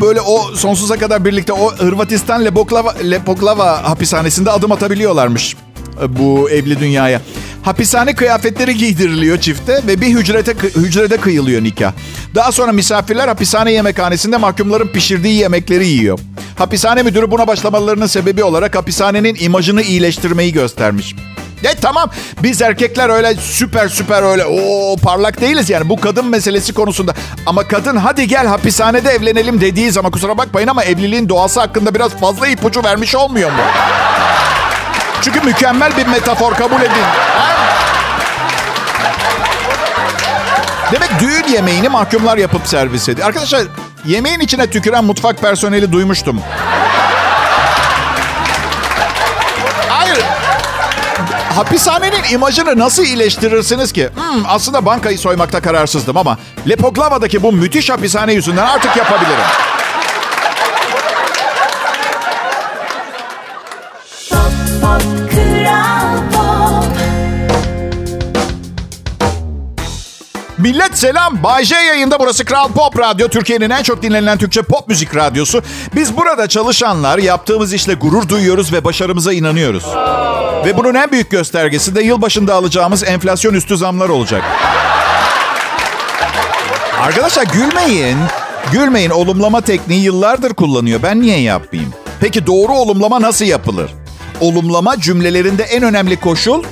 böyle 0.00 0.20
o 0.20 0.54
sonsuza 0.54 0.98
kadar 0.98 1.24
birlikte 1.24 1.52
o 1.52 1.74
Hırvatistan 1.74 2.44
Lepoklava, 2.44 2.94
Lepoklava 2.94 3.90
hapishanesinde 3.90 4.50
adım 4.50 4.72
atabiliyorlarmış 4.72 5.56
e, 6.02 6.18
bu 6.18 6.50
evli 6.50 6.80
dünyaya. 6.80 7.20
Hapishane 7.62 8.14
kıyafetleri 8.14 8.76
giydiriliyor 8.76 9.38
çifte 9.38 9.80
ve 9.86 10.00
bir 10.00 10.06
hücrete, 10.06 10.52
hücrede 10.52 11.16
kıyılıyor 11.16 11.62
nikah. 11.62 11.92
Daha 12.34 12.52
sonra 12.52 12.72
misafirler 12.72 13.28
hapishane 13.28 13.72
yemekhanesinde 13.72 14.36
mahkumların 14.36 14.88
pişirdiği 14.88 15.34
yemekleri 15.34 15.86
yiyor. 15.86 16.18
Hapishane 16.56 17.02
müdürü 17.02 17.30
buna 17.30 17.46
başlamalarının 17.46 18.06
sebebi 18.06 18.44
olarak 18.44 18.76
hapishanenin 18.76 19.36
imajını 19.40 19.82
iyileştirmeyi 19.82 20.52
göstermiş. 20.52 21.14
E 21.64 21.74
tamam 21.74 22.10
biz 22.42 22.62
erkekler 22.62 23.08
öyle 23.08 23.34
süper 23.34 23.88
süper 23.88 24.22
öyle 24.22 24.44
o 24.44 24.96
parlak 24.96 25.40
değiliz 25.40 25.70
yani 25.70 25.88
bu 25.88 26.00
kadın 26.00 26.26
meselesi 26.26 26.74
konusunda. 26.74 27.14
Ama 27.46 27.68
kadın 27.68 27.96
hadi 27.96 28.28
gel 28.28 28.46
hapishanede 28.46 29.10
evlenelim 29.10 29.60
dediği 29.60 29.90
zaman 29.90 30.12
kusura 30.12 30.38
bakmayın 30.38 30.68
ama 30.68 30.84
evliliğin 30.84 31.28
doğası 31.28 31.60
hakkında 31.60 31.94
biraz 31.94 32.12
fazla 32.16 32.48
ipucu 32.48 32.84
vermiş 32.84 33.14
olmuyor 33.14 33.50
mu? 33.50 33.62
Çünkü 35.22 35.40
mükemmel 35.40 35.96
bir 35.96 36.06
metafor 36.06 36.54
kabul 36.54 36.80
edin. 36.80 37.04
Demek 40.92 41.10
düğün 41.20 41.52
yemeğini 41.52 41.88
mahkumlar 41.88 42.36
yapıp 42.38 42.66
servis 42.68 43.08
ediyor. 43.08 43.26
Arkadaşlar 43.28 43.62
yemeğin 44.04 44.40
içine 44.40 44.70
tüküren 44.70 45.04
mutfak 45.04 45.40
personeli 45.40 45.92
duymuştum. 45.92 46.40
Hapishanenin 51.56 52.22
imajını 52.32 52.78
nasıl 52.78 53.02
iyileştirirsiniz 53.04 53.92
ki? 53.92 54.08
Hmm, 54.14 54.42
aslında 54.48 54.86
bankayı 54.86 55.18
soymakta 55.18 55.60
kararsızdım 55.60 56.16
ama 56.16 56.38
Lepoklava'daki 56.68 57.42
bu 57.42 57.52
müthiş 57.52 57.90
hapishane 57.90 58.32
yüzünden 58.32 58.66
artık 58.66 58.96
yapabilirim. 58.96 59.44
Millet 70.64 70.98
selam. 70.98 71.42
Bay 71.42 71.64
J 71.64 71.76
yayında 71.76 72.20
burası 72.20 72.44
Kral 72.44 72.68
Pop 72.68 72.98
Radyo. 72.98 73.28
Türkiye'nin 73.28 73.70
en 73.70 73.82
çok 73.82 74.02
dinlenilen 74.02 74.38
Türkçe 74.38 74.62
pop 74.62 74.88
müzik 74.88 75.16
radyosu. 75.16 75.62
Biz 75.96 76.16
burada 76.16 76.48
çalışanlar 76.48 77.18
yaptığımız 77.18 77.72
işle 77.72 77.94
gurur 77.94 78.28
duyuyoruz 78.28 78.72
ve 78.72 78.84
başarımıza 78.84 79.32
inanıyoruz. 79.32 79.84
Ve 80.64 80.76
bunun 80.76 80.94
en 80.94 81.10
büyük 81.10 81.30
göstergesi 81.30 81.94
de 81.94 82.02
yılbaşında 82.02 82.54
alacağımız 82.54 83.04
enflasyon 83.04 83.54
üstü 83.54 83.76
zamlar 83.76 84.08
olacak. 84.08 84.42
Arkadaşlar 87.00 87.44
gülmeyin. 87.44 88.18
Gülmeyin. 88.72 89.10
Olumlama 89.10 89.60
tekniği 89.60 90.02
yıllardır 90.02 90.54
kullanıyor. 90.54 91.02
Ben 91.02 91.20
niye 91.20 91.40
yapmayayım? 91.40 91.92
Peki 92.20 92.46
doğru 92.46 92.72
olumlama 92.72 93.22
nasıl 93.22 93.44
yapılır? 93.44 93.90
Olumlama 94.40 95.00
cümlelerinde 95.00 95.62
en 95.62 95.82
önemli 95.82 96.16
koşul 96.16 96.62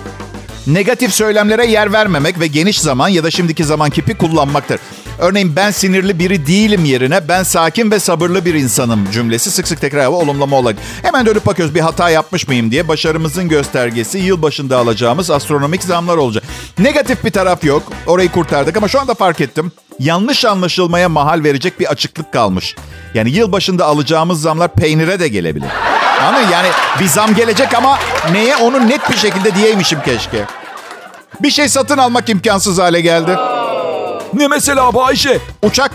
negatif 0.66 1.14
söylemlere 1.14 1.66
yer 1.66 1.92
vermemek 1.92 2.40
ve 2.40 2.46
geniş 2.46 2.80
zaman 2.80 3.08
ya 3.08 3.24
da 3.24 3.30
şimdiki 3.30 3.64
zaman 3.64 3.90
kipi 3.90 4.14
kullanmaktır. 4.14 4.80
Örneğin 5.18 5.56
ben 5.56 5.70
sinirli 5.70 6.18
biri 6.18 6.46
değilim 6.46 6.84
yerine 6.84 7.28
ben 7.28 7.42
sakin 7.42 7.90
ve 7.90 7.98
sabırlı 7.98 8.44
bir 8.44 8.54
insanım 8.54 9.10
cümlesi 9.12 9.50
sık 9.50 9.68
sık 9.68 9.80
tekrar 9.80 10.00
ve 10.00 10.06
olumlama 10.06 10.56
olarak. 10.56 10.76
Hemen 11.02 11.26
dönüp 11.26 11.46
bakıyoruz 11.46 11.74
bir 11.74 11.80
hata 11.80 12.10
yapmış 12.10 12.48
mıyım 12.48 12.70
diye 12.70 12.88
başarımızın 12.88 13.48
göstergesi 13.48 14.18
yılbaşında 14.18 14.78
alacağımız 14.78 15.30
astronomik 15.30 15.82
zamlar 15.82 16.16
olacak. 16.16 16.44
Negatif 16.78 17.24
bir 17.24 17.30
taraf 17.30 17.64
yok. 17.64 17.82
Orayı 18.06 18.28
kurtardık 18.28 18.76
ama 18.76 18.88
şu 18.88 19.00
anda 19.00 19.14
fark 19.14 19.40
ettim. 19.40 19.72
Yanlış 19.98 20.44
anlaşılmaya 20.44 21.08
mahal 21.08 21.44
verecek 21.44 21.80
bir 21.80 21.86
açıklık 21.86 22.32
kalmış. 22.32 22.76
Yani 23.14 23.30
yılbaşında 23.30 23.86
alacağımız 23.86 24.40
zamlar 24.40 24.74
peynire 24.74 25.20
de 25.20 25.28
gelebilir. 25.28 25.68
Anladın 26.22 26.46
mı? 26.46 26.52
Yani 26.52 26.68
bir 27.00 27.06
zam 27.08 27.34
gelecek 27.34 27.74
ama 27.74 27.98
neye 28.32 28.56
onu 28.56 28.88
net 28.88 29.10
bir 29.10 29.16
şekilde 29.16 29.54
diyeymişim 29.54 30.00
keşke. 30.04 30.44
Bir 31.40 31.50
şey 31.50 31.68
satın 31.68 31.98
almak 31.98 32.28
imkansız 32.28 32.78
hale 32.78 33.00
geldi. 33.00 33.38
Ne 34.34 34.48
mesela 34.48 34.94
Bayşe? 34.94 35.38
Uçak. 35.62 35.90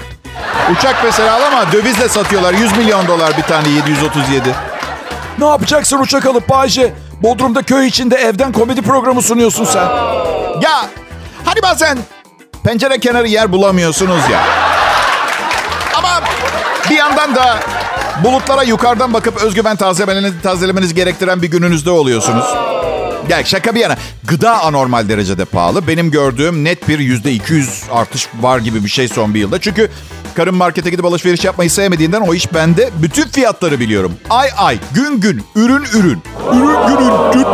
Uçak 0.71 0.95
mesela 1.03 1.47
ama 1.47 1.71
dövizle 1.71 2.09
satıyorlar. 2.09 2.53
100 2.53 2.77
milyon 2.77 3.07
dolar 3.07 3.37
bir 3.37 3.43
tane 3.43 3.69
737. 3.69 4.55
Ne 5.39 5.45
yapacaksın 5.45 5.99
uçak 5.99 6.25
alıp 6.25 6.49
Bayşe? 6.49 6.93
Bodrum'da 7.23 7.61
köy 7.61 7.87
içinde 7.87 8.15
evden 8.15 8.51
komedi 8.51 8.81
programı 8.81 9.21
sunuyorsun 9.21 9.65
sen. 9.65 9.85
Ya 10.61 10.85
hani 11.45 11.61
bazen 11.63 11.97
pencere 12.63 12.99
kenarı 12.99 13.27
yer 13.27 13.51
bulamıyorsunuz 13.51 14.29
ya. 14.31 14.39
Ama 15.97 16.21
bir 16.89 16.95
yandan 16.97 17.35
da 17.35 17.59
bulutlara 18.23 18.63
yukarıdan 18.63 19.13
bakıp 19.13 19.43
özgüven 19.43 19.75
tazelemeniz, 19.75 20.33
tazelemeniz 20.43 20.93
gerektiren 20.93 21.41
bir 21.41 21.47
gününüzde 21.47 21.89
oluyorsunuz. 21.89 22.45
Gel 23.29 23.43
şaka 23.43 23.75
bir 23.75 23.79
yana. 23.79 23.97
Gıda 24.23 24.63
anormal 24.63 25.09
derecede 25.09 25.45
pahalı. 25.45 25.87
Benim 25.87 26.11
gördüğüm 26.11 26.63
net 26.63 26.87
bir 26.87 26.99
yüzde 26.99 27.31
200 27.31 27.83
artış 27.91 28.27
var 28.41 28.59
gibi 28.59 28.83
bir 28.83 28.89
şey 28.89 29.07
son 29.07 29.33
bir 29.33 29.39
yılda. 29.39 29.61
Çünkü 29.61 29.91
karım 30.35 30.55
markete 30.55 30.89
gidip 30.89 31.05
alışveriş 31.05 31.45
yapmayı 31.45 31.71
sevmediğinden 31.71 32.21
o 32.21 32.33
iş 32.33 32.53
bende. 32.53 32.89
Bütün 33.01 33.27
fiyatları 33.27 33.79
biliyorum. 33.79 34.13
Ay 34.29 34.49
ay, 34.57 34.77
gün 34.91 35.19
gün, 35.19 35.43
ürün 35.55 35.83
ürün. 35.93 36.23
Ürün 36.53 36.97
ürün. 36.97 37.47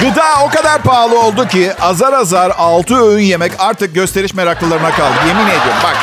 Gıda 0.00 0.24
o 0.44 0.48
kadar 0.48 0.82
pahalı 0.82 1.20
oldu 1.20 1.48
ki 1.48 1.72
azar 1.80 2.12
azar 2.12 2.52
6 2.58 2.96
öğün 2.96 3.22
yemek 3.22 3.52
artık 3.58 3.94
gösteriş 3.94 4.34
meraklılarına 4.34 4.90
kaldı. 4.90 5.14
Yemin 5.28 5.46
ediyorum 5.46 5.80
bak. 5.84 5.96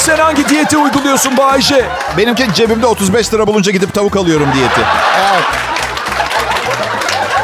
Sen 0.00 0.18
hangi 0.18 0.48
diyeti 0.48 0.76
uyguluyorsun 0.76 1.36
Bayşe? 1.36 1.84
Benimki 2.16 2.54
cebimde 2.54 2.86
35 2.86 3.34
lira 3.34 3.46
bulunca 3.46 3.72
gidip 3.72 3.94
tavuk 3.94 4.16
alıyorum 4.16 4.48
diyeti. 4.54 4.80
Evet. 5.20 5.44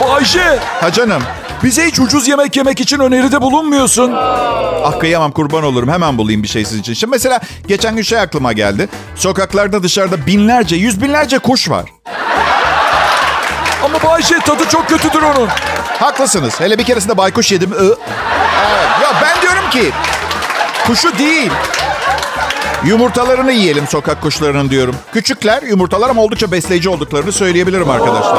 Bayşe! 0.00 0.58
Ha 0.80 0.92
canım. 0.92 1.22
Bize 1.64 1.86
hiç 1.86 1.98
ucuz 2.00 2.28
yemek 2.28 2.56
yemek 2.56 2.80
için 2.80 3.00
öneride 3.00 3.40
bulunmuyorsun. 3.42 4.12
Ah 4.84 5.00
kıyamam 5.00 5.32
kurban 5.32 5.64
olurum. 5.64 5.88
Hemen 5.88 6.18
bulayım 6.18 6.42
bir 6.42 6.48
şey 6.48 6.64
sizin 6.64 6.80
için. 6.80 6.94
Şimdi 6.94 7.10
mesela 7.10 7.40
geçen 7.66 7.96
gün 7.96 8.02
şey 8.02 8.20
aklıma 8.20 8.52
geldi. 8.52 8.88
Sokaklarda 9.14 9.82
dışarıda 9.82 10.26
binlerce, 10.26 10.76
yüz 10.76 11.02
binlerce 11.02 11.38
kuş 11.38 11.70
var. 11.70 11.84
Ama 13.84 14.02
Bayşe 14.02 14.38
tadı 14.38 14.68
çok 14.68 14.88
kötüdür 14.88 15.22
onun. 15.22 15.48
Haklısınız. 16.00 16.60
Hele 16.60 16.78
bir 16.78 16.84
keresinde 16.84 17.16
baykuş 17.16 17.52
yedim. 17.52 17.70
Evet. 17.80 17.98
Ya 19.02 19.08
ben 19.22 19.42
diyorum 19.42 19.70
ki 19.70 19.90
kuşu 20.86 21.18
değil. 21.18 21.50
Yumurtalarını 22.84 23.52
yiyelim 23.52 23.86
sokak 23.86 24.22
kuşlarının 24.22 24.70
diyorum. 24.70 24.96
Küçükler 25.12 25.62
yumurtalar 25.62 26.10
ama 26.10 26.22
oldukça 26.22 26.52
besleyici 26.52 26.88
olduklarını 26.88 27.32
söyleyebilirim 27.32 27.90
arkadaşlar. 27.90 28.38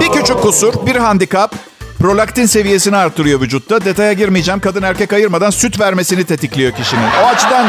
Bir 0.00 0.08
küçük 0.08 0.42
kusur, 0.42 0.86
bir 0.86 0.96
handikap 0.96 1.54
prolaktin 2.00 2.46
seviyesini 2.46 2.96
artırıyor 2.96 3.40
vücutta. 3.40 3.84
Detaya 3.84 4.12
girmeyeceğim. 4.12 4.60
Kadın 4.60 4.82
erkek 4.82 5.12
ayırmadan 5.12 5.50
süt 5.50 5.80
vermesini 5.80 6.24
tetikliyor 6.24 6.72
kişinin. 6.72 7.06
O 7.24 7.26
açıdan 7.26 7.66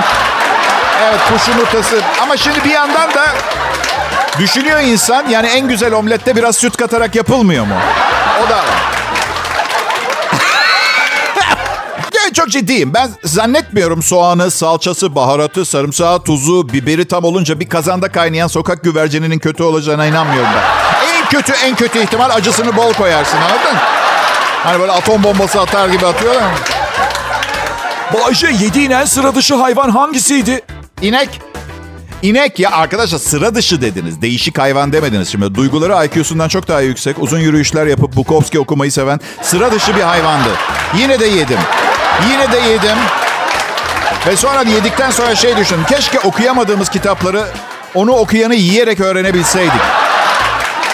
evet 1.04 1.20
kuş 1.34 1.48
yumurtası. 1.48 2.02
Ama 2.22 2.38
şimdi 2.38 2.64
bir 2.64 2.70
yandan 2.70 3.14
da 3.14 3.26
düşünüyor 4.40 4.80
insan 4.82 5.28
yani 5.30 5.48
en 5.48 5.68
güzel 5.68 5.94
omlette 5.94 6.36
biraz 6.36 6.56
süt 6.56 6.78
katarak 6.78 7.16
yapılmıyor 7.16 7.66
mu? 7.66 7.76
O 8.46 8.50
da 8.50 8.58
var. 8.58 8.95
Çok 12.36 12.50
ciddiyim. 12.50 12.94
Ben 12.94 13.10
zannetmiyorum 13.24 14.04
soğanı, 14.04 14.52
salçası, 14.52 15.16
baharatı, 15.16 15.66
sarımsağı, 15.66 16.24
tuzu, 16.24 16.74
biberi 16.74 17.06
tam 17.06 17.24
olunca 17.24 17.60
bir 17.60 17.70
kazanda 17.70 18.12
kaynayan 18.12 18.48
sokak 18.48 18.84
güvercininin 18.84 19.40
kötü 19.40 19.64
olacağına 19.64 20.06
inanmıyorum 20.06 20.50
ben. 20.56 21.16
En 21.16 21.30
kötü 21.30 21.54
en 21.66 21.76
kötü 21.76 22.04
ihtimal 22.04 22.30
acısını 22.30 22.78
bol 22.78 22.94
koyarsın 22.94 23.38
anladın? 23.38 23.78
Hani 24.64 24.80
böyle 24.80 24.92
atom 24.92 25.24
bombası 25.24 25.62
atar 25.62 25.90
gibi 25.90 26.06
atıyorlar 26.06 26.42
mı? 26.42 26.58
Bayşe 28.14 28.48
yediğin 28.48 28.92
en 28.92 29.06
sıra 29.06 29.36
dışı 29.36 29.56
hayvan 29.56 29.90
hangisiydi? 29.90 30.62
İnek. 31.02 31.42
İnek 32.22 32.60
ya 32.60 32.72
arkadaşlar 32.72 33.18
sıra 33.20 33.56
dışı 33.56 33.82
dediniz. 33.82 34.22
Değişik 34.22 34.60
hayvan 34.60 34.94
demediniz 34.94 35.30
şimdi. 35.30 35.56
Duyguları 35.56 36.06
IQ'sundan 36.06 36.48
çok 36.48 36.68
daha 36.68 36.82
yüksek. 36.82 37.20
Uzun 37.20 37.40
yürüyüşler 37.40 37.86
yapıp 37.86 38.16
Bukowski 38.16 38.60
okumayı 38.60 38.92
seven 38.92 39.20
sıra 39.42 39.72
dışı 39.72 39.96
bir 39.96 40.02
hayvandı. 40.02 40.50
Yine 40.98 41.20
de 41.20 41.26
yedim. 41.26 41.60
Yine 42.32 42.52
de 42.52 42.70
yedim. 42.70 42.98
Ve 44.28 44.36
sonra 44.36 44.62
yedikten 44.62 45.12
sonra 45.12 45.36
şey 45.36 45.58
düşün. 45.58 45.84
Keşke 45.84 46.20
okuyamadığımız 46.20 46.90
kitapları 46.90 47.46
onu 47.96 48.12
okuyanı 48.12 48.56
yiyerek 48.56 49.00
öğrenebilseydik. 49.00 49.82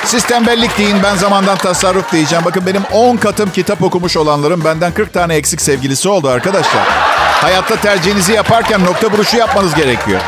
Siz 0.05 0.23
tembellik 0.23 0.77
deyin 0.77 1.03
ben 1.03 1.15
zamandan 1.15 1.57
tasarruf 1.57 2.11
diyeceğim. 2.11 2.45
Bakın 2.45 2.65
benim 2.65 2.83
10 2.91 3.17
katım 3.17 3.51
kitap 3.51 3.83
okumuş 3.83 4.17
olanların 4.17 4.65
benden 4.65 4.91
40 4.91 5.13
tane 5.13 5.35
eksik 5.35 5.61
sevgilisi 5.61 6.09
oldu 6.09 6.29
arkadaşlar. 6.29 6.83
Hayatta 7.41 7.75
tercihinizi 7.75 8.33
yaparken 8.33 8.85
nokta 8.85 9.07
vuruşu 9.11 9.37
yapmanız 9.37 9.75
gerekiyor. 9.75 10.21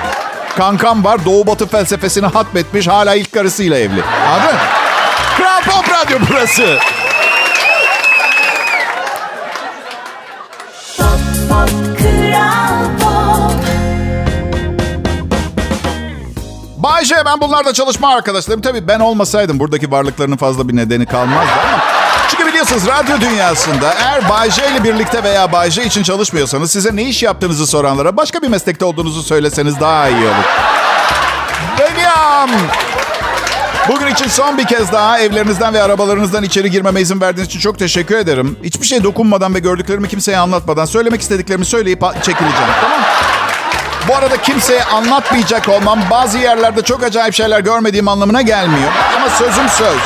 Kankam 0.58 1.03
var 1.03 1.25
doğu 1.25 1.47
batı 1.47 1.67
felsefesini 1.67 2.25
hatmetmiş 2.25 2.88
hala 2.88 3.15
ilk 3.15 3.32
karısıyla 3.32 3.77
evli. 3.77 4.03
Anladın? 4.32 4.58
Kral 5.38 5.62
Pop 5.62 5.89
Radyo 5.89 6.17
burası. 6.29 6.79
Bayce 17.03 17.25
ben 17.25 17.41
bunlarda 17.41 17.73
çalışma 17.73 18.09
arkadaşlarım. 18.09 18.61
Tabii 18.61 18.87
ben 18.87 18.99
olmasaydım 18.99 19.59
buradaki 19.59 19.91
varlıklarının 19.91 20.37
fazla 20.37 20.69
bir 20.69 20.75
nedeni 20.75 21.05
kalmazdı 21.05 21.51
ama... 21.63 21.83
Çünkü 22.29 22.47
biliyorsunuz 22.47 22.87
radyo 22.87 23.21
dünyasında 23.21 23.93
eğer 23.93 24.29
Bayce 24.29 24.71
ile 24.71 24.83
birlikte 24.83 25.23
veya 25.23 25.51
Bayce 25.51 25.85
için 25.85 26.03
çalışmıyorsanız 26.03 26.71
size 26.71 26.95
ne 26.95 27.03
iş 27.03 27.23
yaptığınızı 27.23 27.67
soranlara 27.67 28.17
başka 28.17 28.41
bir 28.41 28.47
meslekte 28.47 28.85
olduğunuzu 28.85 29.23
söyleseniz 29.23 29.79
daha 29.79 30.09
iyi 30.09 30.25
olur. 30.25 30.45
Benim. 31.79 32.59
Bugün 33.89 34.07
için 34.07 34.27
son 34.27 34.57
bir 34.57 34.65
kez 34.65 34.91
daha 34.91 35.19
evlerinizden 35.19 35.73
ve 35.73 35.81
arabalarınızdan 35.81 36.43
içeri 36.43 36.71
girmeme 36.71 37.01
izin 37.01 37.21
verdiğiniz 37.21 37.49
için 37.49 37.59
çok 37.59 37.79
teşekkür 37.79 38.17
ederim. 38.17 38.57
Hiçbir 38.63 38.87
şey 38.87 39.03
dokunmadan 39.03 39.55
ve 39.55 39.59
gördüklerimi 39.59 40.07
kimseye 40.07 40.37
anlatmadan 40.37 40.85
söylemek 40.85 41.21
istediklerimi 41.21 41.65
söyleyip 41.65 42.01
çekileceğim. 42.01 42.73
Tamam 42.81 43.01
bu 44.07 44.15
arada 44.15 44.37
kimseye 44.41 44.83
anlatmayacak 44.83 45.69
olmam 45.69 45.99
bazı 46.11 46.37
yerlerde 46.37 46.81
çok 46.81 47.03
acayip 47.03 47.33
şeyler 47.33 47.59
görmediğim 47.59 48.07
anlamına 48.07 48.41
gelmiyor. 48.41 48.91
Ama 49.17 49.29
sözüm 49.29 49.69
söz. 49.69 49.97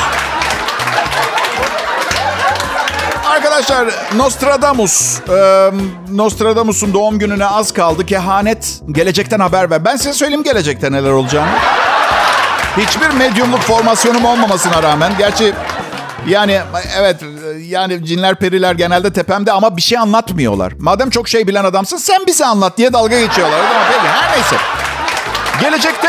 Arkadaşlar 3.26 3.88
Nostradamus. 4.16 5.20
Ee, 5.28 5.70
Nostradamus'un 6.12 6.94
doğum 6.94 7.18
gününe 7.18 7.46
az 7.46 7.72
kaldı. 7.72 8.06
Kehanet 8.06 8.80
gelecekten 8.92 9.40
haber 9.40 9.70
ver. 9.70 9.84
Ben 9.84 9.96
size 9.96 10.12
söyleyeyim 10.12 10.42
gelecekte 10.42 10.92
neler 10.92 11.10
olacağını. 11.10 11.50
Hiçbir 12.76 13.08
medyumluk 13.08 13.60
formasyonum 13.60 14.24
olmamasına 14.24 14.82
rağmen. 14.82 15.12
Gerçi 15.18 15.54
yani 16.28 16.60
evet 16.98 17.16
yani 17.58 18.04
cinler 18.04 18.34
periler 18.34 18.74
genelde 18.74 19.12
tepemde 19.12 19.52
ama 19.52 19.76
bir 19.76 19.82
şey 19.82 19.98
anlatmıyorlar. 19.98 20.72
Madem 20.78 21.10
çok 21.10 21.28
şey 21.28 21.46
bilen 21.46 21.64
adamsın 21.64 21.96
sen 21.96 22.26
bize 22.26 22.46
anlat 22.46 22.78
diye 22.78 22.92
dalga 22.92 23.20
geçiyorlar. 23.20 23.60
Peki 23.92 24.08
her 24.08 24.36
neyse. 24.36 24.56
Gelecekte 25.60 26.08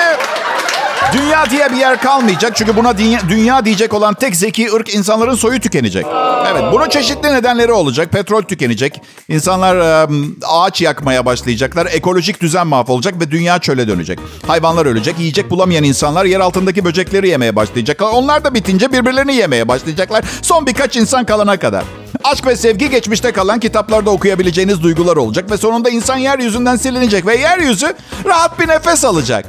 dünya 1.14 1.50
diye 1.50 1.72
bir 1.72 1.78
yer 1.78 2.02
kalmayacak. 2.02 2.56
Çünkü 2.56 2.76
buna 2.76 2.98
dünya, 3.30 3.66
diyecek 3.66 3.94
olan 3.94 4.14
tek 4.14 4.36
zeki 4.36 4.74
ırk 4.74 4.96
insanların 4.96 5.36
soyu 5.36 5.60
tükenecek. 5.60 6.06
Evet 6.52 6.64
bunun 6.72 6.90
çeşitli 6.90 7.34
nedenleri 7.34 7.72
olacak. 7.72 8.12
Petrol 8.12 8.42
tükenecek. 8.42 9.02
İnsanlar 9.30 10.08
ağaç 10.48 10.82
yakmaya 10.82 11.26
başlayacaklar. 11.26 11.86
Ekolojik 11.86 12.42
düzen 12.42 12.68
mahvolacak 12.68 13.20
ve 13.20 13.32
dünya 13.32 13.60
çöle 13.60 13.88
dönecek. 13.88 14.20
Hayvanlar 14.48 14.86
ölecek. 14.86 15.20
Yiyecek 15.20 15.50
bulamayan 15.50 15.84
insanlar 15.84 16.26
yer 16.26 16.40
altındaki 16.40 16.86
böcekleri 16.86 17.30
yemeye 17.30 17.56
başlayacaklar. 17.56 18.08
Onlar 18.14 18.44
da 18.44 18.54
bitince 18.54 18.92
birbirlerini 18.92 19.36
yemeye 19.36 19.68
başlayacaklar. 19.68 20.26
Son 20.42 20.66
birkaç 20.66 20.96
insan 20.96 21.26
kalana 21.26 21.60
kadar. 21.60 21.84
Aşk 22.32 22.46
ve 22.46 22.56
sevgi 22.56 22.90
geçmişte 22.90 23.32
kalan 23.32 23.60
kitaplarda 23.60 24.10
okuyabileceğiniz 24.10 24.84
duygular 24.84 25.18
olacak 25.18 25.52
ve 25.52 25.58
sonunda 25.58 25.90
insan 25.90 26.18
yeryüzünden 26.18 26.76
silinecek 26.76 27.26
ve 27.26 27.36
yeryüzü 27.36 27.94
rahat 28.26 28.60
bir 28.60 28.68
nefes 28.68 29.06
alacak. 29.06 29.46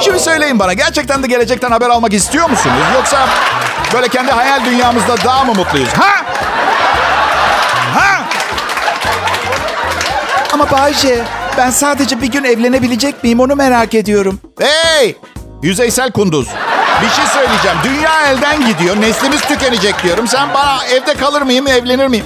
Şimdi 0.00 0.18
söyleyin 0.18 0.58
bana 0.58 0.72
gerçekten 0.72 1.22
de 1.22 1.26
gelecekten 1.26 1.70
haber 1.70 1.90
almak 1.90 2.12
istiyor 2.12 2.50
musunuz? 2.50 2.76
Yoksa 2.94 3.28
böyle 3.94 4.08
kendi 4.08 4.32
hayal 4.32 4.64
dünyamızda 4.64 5.16
daha 5.24 5.44
mı 5.44 5.54
mutluyuz? 5.54 5.88
Ha? 5.88 6.24
Ha? 7.94 8.28
Ama 10.52 10.70
Bayce 10.70 11.24
ben 11.56 11.70
sadece 11.70 12.22
bir 12.22 12.32
gün 12.32 12.44
evlenebilecek 12.44 13.24
miyim 13.24 13.40
onu 13.40 13.56
merak 13.56 13.94
ediyorum. 13.94 14.40
Hey! 14.58 15.16
Yüzeysel 15.62 16.12
kunduz. 16.12 16.48
Bir 17.02 17.08
şey 17.10 17.26
söyleyeceğim. 17.26 17.76
Dünya 17.84 18.26
elden 18.26 18.66
gidiyor. 18.66 19.00
Neslimiz 19.00 19.40
tükenecek 19.40 20.02
diyorum. 20.02 20.28
Sen 20.28 20.54
bana 20.54 20.84
evde 20.84 21.14
kalır 21.14 21.42
mıyım, 21.42 21.66
evlenir 21.66 22.06
miyim? 22.06 22.24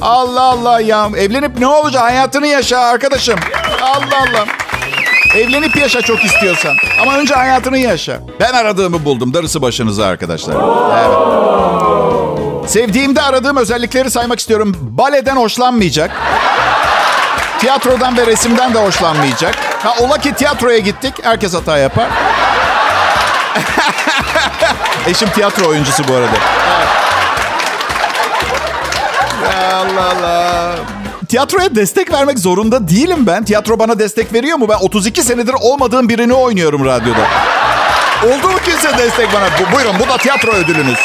Allah 0.00 0.42
Allah 0.42 0.80
ya. 0.80 1.08
Evlenip 1.16 1.58
ne 1.58 1.66
olacak? 1.66 2.02
Hayatını 2.02 2.46
yaşa 2.46 2.78
arkadaşım. 2.78 3.38
Allah 3.82 4.18
Allah. 4.18 4.46
Evlenip 5.36 5.76
yaşa 5.76 6.02
çok 6.02 6.24
istiyorsan. 6.24 6.72
Ama 7.02 7.16
önce 7.18 7.34
hayatını 7.34 7.78
yaşa. 7.78 8.20
Ben 8.40 8.52
aradığımı 8.52 9.04
buldum. 9.04 9.34
Darısı 9.34 9.62
başınıza 9.62 10.06
arkadaşlar. 10.06 10.54
Evet. 10.98 12.70
Sevdiğimde 12.70 13.22
aradığım 13.22 13.56
özellikleri 13.56 14.10
saymak 14.10 14.38
istiyorum. 14.38 14.76
Baleden 14.80 15.36
hoşlanmayacak. 15.36 16.10
Tiyatrodan 17.58 18.16
ve 18.16 18.26
resimden 18.26 18.74
de 18.74 18.78
hoşlanmayacak. 18.78 19.54
Ha 19.82 19.94
ola 20.00 20.18
ki 20.18 20.32
tiyatroya 20.34 20.78
gittik. 20.78 21.14
Herkes 21.22 21.54
hata 21.54 21.78
yapar. 21.78 22.08
Eşim 25.06 25.28
tiyatro 25.30 25.68
oyuncusu 25.68 26.08
bu 26.08 26.14
arada. 26.14 26.36
Ya 29.44 29.76
Allah 29.76 30.04
Allah. 30.16 30.74
Tiyatroya 31.28 31.74
destek 31.74 32.12
vermek 32.12 32.38
zorunda 32.38 32.88
değilim 32.88 33.26
ben. 33.26 33.44
Tiyatro 33.44 33.78
bana 33.78 33.98
destek 33.98 34.32
veriyor 34.32 34.56
mu? 34.56 34.68
Ben 34.68 34.74
32 34.74 35.22
senedir 35.22 35.54
olmadığım 35.60 36.08
birini 36.08 36.32
oynuyorum 36.32 36.84
radyoda. 36.84 37.26
Oldu 38.24 38.48
mu 38.48 38.58
kimse 38.64 38.98
destek 38.98 39.28
bana? 39.34 39.44
Bu, 39.44 39.76
buyurun 39.76 39.94
bu 40.00 40.08
da 40.08 40.16
tiyatro 40.16 40.52
ödülünüz. 40.52 40.98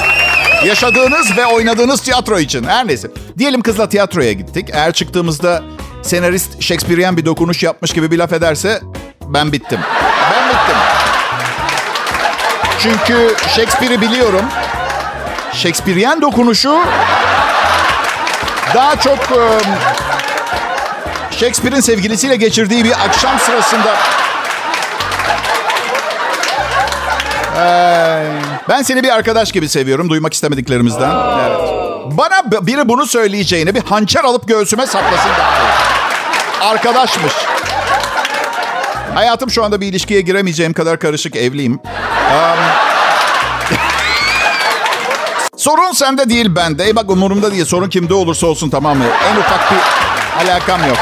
Yaşadığınız 0.65 1.37
ve 1.37 1.45
oynadığınız 1.45 2.01
tiyatro 2.01 2.39
için. 2.39 2.63
Her 2.63 2.87
neyse. 2.87 3.07
Diyelim 3.37 3.61
kızla 3.61 3.89
tiyatroya 3.89 4.33
gittik. 4.33 4.69
Eğer 4.73 4.93
çıktığımızda 4.93 5.63
senarist 6.01 6.61
Shakespearean 6.61 7.17
bir 7.17 7.25
dokunuş 7.25 7.63
yapmış 7.63 7.93
gibi 7.93 8.11
bir 8.11 8.17
laf 8.17 8.33
ederse 8.33 8.81
ben 9.27 9.51
bittim. 9.51 9.79
Ben 10.31 10.46
bittim. 10.46 10.46
Çünkü 12.79 13.35
Shakespeare'i 13.55 14.01
biliyorum. 14.01 14.45
Shakespearean 15.53 16.21
dokunuşu 16.21 16.79
daha 18.75 18.95
çok 18.95 19.17
Shakespeare'in 21.31 21.81
sevgilisiyle 21.81 22.35
geçirdiği 22.35 22.83
bir 22.83 22.91
akşam 22.91 23.39
sırasında 23.39 23.95
ben 28.69 28.81
seni 28.81 29.03
bir 29.03 29.15
arkadaş 29.15 29.51
gibi 29.51 29.69
seviyorum. 29.69 30.09
Duymak 30.09 30.33
istemediklerimizden. 30.33 31.11
Evet. 31.49 31.59
Bana 32.11 32.67
biri 32.67 32.89
bunu 32.89 33.05
söyleyeceğine 33.05 33.75
bir 33.75 33.83
hançer 33.83 34.23
alıp 34.23 34.47
göğsüme 34.47 34.87
saplasın 34.87 35.29
daha 35.39 35.55
iyi. 35.57 36.67
Arkadaşmış. 36.71 37.33
Hayatım 39.13 39.51
şu 39.51 39.63
anda 39.63 39.81
bir 39.81 39.87
ilişkiye 39.87 40.21
giremeyeceğim 40.21 40.73
kadar 40.73 40.99
karışık 40.99 41.35
evliyim. 41.35 41.79
Am, 42.31 42.57
Sorun 45.57 45.91
sende 45.91 46.29
değil 46.29 46.55
bende. 46.55 46.83
Ey 46.85 46.95
bak 46.95 47.11
umurumda 47.11 47.51
değil. 47.51 47.65
Sorun 47.65 47.89
kimde 47.89 48.13
olursa 48.13 48.47
olsun 48.47 48.69
tamam 48.69 48.97
mı? 48.97 49.03
En 49.31 49.35
ufak 49.35 49.71
bir 49.71 49.77
alakam 50.45 50.87
yok. 50.87 50.97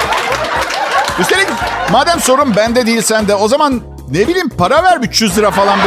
Üstelik 1.19 1.47
madem 1.91 2.19
sorun 2.19 2.55
bende 2.55 2.85
değil 2.85 3.01
sende 3.01 3.35
o 3.35 3.47
zaman 3.47 3.81
ne 4.11 4.27
bileyim 4.27 4.49
para 4.49 4.83
ver 4.83 4.97
300 4.97 5.37
lira 5.37 5.51
falan 5.51 5.79
bir, 5.79 5.83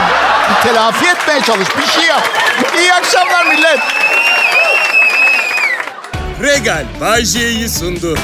bir 0.55 0.62
telafi 0.68 1.07
etmeye 1.07 1.40
çalış. 1.40 1.68
Bir 1.79 1.87
şey 1.87 2.05
yap. 2.05 2.22
İyi 2.79 2.92
akşamlar 2.94 3.46
millet. 3.46 3.79
Regal 6.42 6.85
Bay 7.01 7.24
J'yi 7.24 7.68
sundu. 7.68 8.18